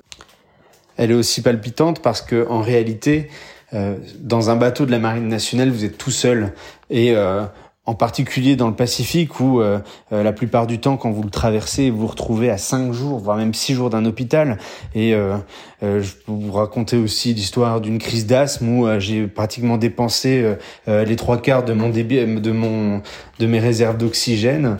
Elle 0.96 1.10
est 1.10 1.14
aussi 1.14 1.42
palpitante 1.42 2.00
parce 2.00 2.22
que 2.22 2.46
en 2.48 2.60
réalité, 2.60 3.28
euh, 3.74 3.96
dans 4.18 4.50
un 4.50 4.56
bateau 4.56 4.86
de 4.86 4.90
la 4.90 4.98
marine 4.98 5.28
nationale, 5.28 5.70
vous 5.70 5.84
êtes 5.84 5.98
tout 5.98 6.10
seul. 6.10 6.52
Et 6.88 7.14
euh, 7.14 7.44
en 7.86 7.94
particulier 7.94 8.56
dans 8.56 8.68
le 8.68 8.74
Pacifique 8.74 9.40
où 9.40 9.60
euh, 9.60 9.78
euh, 10.12 10.22
la 10.22 10.32
plupart 10.32 10.66
du 10.66 10.80
temps 10.80 10.96
quand 10.96 11.10
vous 11.12 11.22
le 11.22 11.30
traversez 11.30 11.88
vous 11.88 12.00
vous 12.00 12.06
retrouvez 12.08 12.50
à 12.50 12.58
cinq 12.58 12.92
jours 12.92 13.20
voire 13.20 13.36
même 13.36 13.54
six 13.54 13.74
jours 13.74 13.90
d'un 13.90 14.04
hôpital. 14.04 14.58
Et 14.94 15.14
euh, 15.14 15.38
je 15.80 16.12
peux 16.26 16.32
vous 16.32 16.52
raconter 16.52 16.96
aussi 16.96 17.32
l'histoire 17.32 17.80
d'une 17.80 17.98
crise 17.98 18.26
d'asthme 18.26 18.68
où 18.68 18.88
j'ai 18.98 19.26
pratiquement 19.26 19.76
dépensé 19.76 20.56
les 20.86 21.16
trois 21.16 21.40
quarts 21.40 21.64
de 21.64 21.74
mon 21.74 21.90
débit 21.90 22.24
de 22.24 22.50
mon 22.50 23.02
de 23.38 23.46
mes 23.46 23.58
réserves 23.58 23.98
d'oxygène 23.98 24.78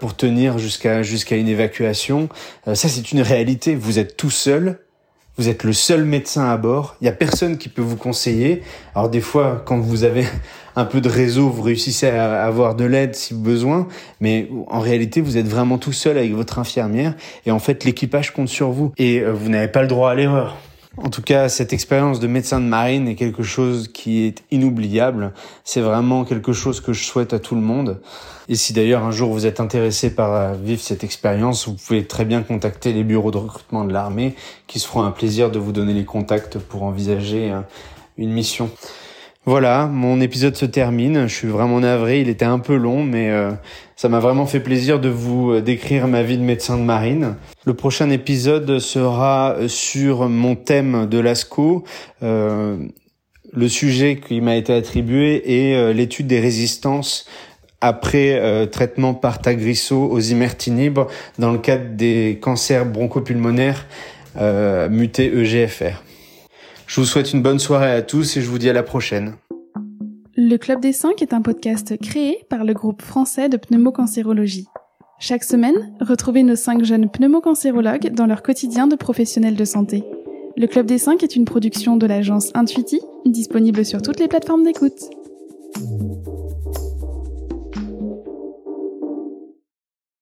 pour 0.00 0.16
tenir 0.16 0.58
jusqu'à 0.58 1.02
jusqu'à 1.02 1.36
une 1.36 1.48
évacuation 1.48 2.28
ça 2.66 2.88
c'est 2.88 3.12
une 3.12 3.20
réalité 3.20 3.74
vous 3.74 3.98
êtes 3.98 4.16
tout 4.16 4.30
seul 4.30 4.78
vous 5.36 5.48
êtes 5.48 5.64
le 5.64 5.72
seul 5.72 6.04
médecin 6.04 6.48
à 6.48 6.56
bord. 6.56 6.94
Il 7.00 7.06
y 7.06 7.08
a 7.08 7.12
personne 7.12 7.58
qui 7.58 7.68
peut 7.68 7.82
vous 7.82 7.96
conseiller. 7.96 8.62
Alors 8.94 9.08
des 9.08 9.20
fois, 9.20 9.62
quand 9.66 9.80
vous 9.80 10.04
avez 10.04 10.26
un 10.76 10.84
peu 10.84 11.00
de 11.00 11.08
réseau, 11.08 11.48
vous 11.48 11.62
réussissez 11.62 12.06
à 12.06 12.44
avoir 12.44 12.76
de 12.76 12.84
l'aide 12.84 13.16
si 13.16 13.34
besoin. 13.34 13.88
Mais 14.20 14.48
en 14.68 14.78
réalité, 14.78 15.20
vous 15.20 15.36
êtes 15.36 15.48
vraiment 15.48 15.76
tout 15.76 15.92
seul 15.92 16.18
avec 16.18 16.32
votre 16.34 16.60
infirmière. 16.60 17.14
Et 17.46 17.50
en 17.50 17.58
fait, 17.58 17.82
l'équipage 17.82 18.32
compte 18.32 18.48
sur 18.48 18.70
vous. 18.70 18.92
Et 18.96 19.20
euh, 19.20 19.32
vous 19.32 19.48
n'avez 19.48 19.68
pas 19.68 19.82
le 19.82 19.88
droit 19.88 20.10
à 20.10 20.14
l'erreur. 20.14 20.56
En 20.96 21.10
tout 21.10 21.22
cas, 21.22 21.48
cette 21.48 21.72
expérience 21.72 22.20
de 22.20 22.28
médecin 22.28 22.60
de 22.60 22.66
marine 22.66 23.08
est 23.08 23.16
quelque 23.16 23.42
chose 23.42 23.88
qui 23.88 24.24
est 24.26 24.44
inoubliable. 24.52 25.32
C'est 25.64 25.80
vraiment 25.80 26.24
quelque 26.24 26.52
chose 26.52 26.80
que 26.80 26.92
je 26.92 27.02
souhaite 27.02 27.32
à 27.32 27.40
tout 27.40 27.56
le 27.56 27.60
monde. 27.60 28.00
Et 28.48 28.54
si 28.54 28.72
d'ailleurs 28.72 29.02
un 29.02 29.10
jour 29.10 29.32
vous 29.32 29.44
êtes 29.44 29.58
intéressé 29.58 30.14
par 30.14 30.54
vivre 30.54 30.80
cette 30.80 31.02
expérience, 31.02 31.66
vous 31.66 31.74
pouvez 31.74 32.06
très 32.06 32.24
bien 32.24 32.42
contacter 32.42 32.92
les 32.92 33.02
bureaux 33.02 33.32
de 33.32 33.38
recrutement 33.38 33.84
de 33.84 33.92
l'armée 33.92 34.36
qui 34.68 34.78
se 34.78 34.86
feront 34.86 35.02
un 35.02 35.10
plaisir 35.10 35.50
de 35.50 35.58
vous 35.58 35.72
donner 35.72 35.94
les 35.94 36.04
contacts 36.04 36.58
pour 36.58 36.84
envisager 36.84 37.50
euh, 37.50 37.60
une 38.16 38.30
mission. 38.30 38.70
Voilà, 39.46 39.86
mon 39.92 40.22
épisode 40.22 40.56
se 40.56 40.64
termine. 40.64 41.26
Je 41.28 41.34
suis 41.34 41.48
vraiment 41.48 41.80
navré, 41.80 42.22
il 42.22 42.30
était 42.30 42.46
un 42.46 42.58
peu 42.58 42.76
long, 42.76 43.04
mais 43.04 43.28
euh, 43.30 43.50
ça 43.94 44.08
m'a 44.08 44.18
vraiment 44.18 44.46
fait 44.46 44.60
plaisir 44.60 45.00
de 45.00 45.10
vous 45.10 45.52
euh, 45.52 45.60
décrire 45.60 46.08
ma 46.08 46.22
vie 46.22 46.38
de 46.38 46.42
médecin 46.42 46.78
de 46.78 46.82
marine. 46.82 47.34
Le 47.66 47.74
prochain 47.74 48.08
épisode 48.08 48.78
sera 48.78 49.56
sur 49.68 50.30
mon 50.30 50.54
thème 50.54 51.06
de 51.10 51.18
l'ASCO. 51.18 51.84
Euh, 52.22 52.78
le 53.52 53.68
sujet 53.68 54.16
qui 54.16 54.40
m'a 54.40 54.56
été 54.56 54.72
attribué 54.72 55.42
est 55.44 55.92
l'étude 55.92 56.26
des 56.26 56.40
résistances 56.40 57.26
après 57.82 58.66
traitement 58.72 59.14
par 59.14 59.40
Tagrisso 59.40 60.08
aux 60.10 60.18
imertinib 60.18 60.98
dans 61.38 61.52
le 61.52 61.58
cadre 61.58 61.94
des 61.94 62.40
cancers 62.40 62.84
bronchopulmonaires 62.84 63.86
mutés 64.90 65.32
EGFR. 65.32 66.02
Je 66.86 67.00
vous 67.00 67.06
souhaite 67.06 67.32
une 67.32 67.42
bonne 67.42 67.58
soirée 67.58 67.92
à 67.92 68.02
tous 68.02 68.36
et 68.36 68.42
je 68.42 68.48
vous 68.48 68.58
dis 68.58 68.68
à 68.68 68.72
la 68.72 68.82
prochaine. 68.82 69.34
Le 70.36 70.56
Club 70.56 70.80
des 70.80 70.92
5 70.92 71.22
est 71.22 71.32
un 71.32 71.42
podcast 71.42 71.96
créé 72.00 72.44
par 72.50 72.64
le 72.64 72.74
groupe 72.74 73.02
français 73.02 73.48
de 73.48 73.56
pneumocancérologie. 73.56 74.66
Chaque 75.18 75.44
semaine, 75.44 75.94
retrouvez 76.00 76.42
nos 76.42 76.56
5 76.56 76.84
jeunes 76.84 77.08
pneumocancérologues 77.10 78.12
dans 78.12 78.26
leur 78.26 78.42
quotidien 78.42 78.86
de 78.86 78.96
professionnels 78.96 79.56
de 79.56 79.64
santé. 79.64 80.04
Le 80.56 80.66
Club 80.66 80.86
des 80.86 80.98
5 80.98 81.22
est 81.22 81.36
une 81.36 81.44
production 81.44 81.96
de 81.96 82.06
l'agence 82.06 82.50
Intuiti, 82.54 83.00
disponible 83.24 83.84
sur 83.84 84.02
toutes 84.02 84.20
les 84.20 84.28
plateformes 84.28 84.64
d'écoute. 84.64 85.10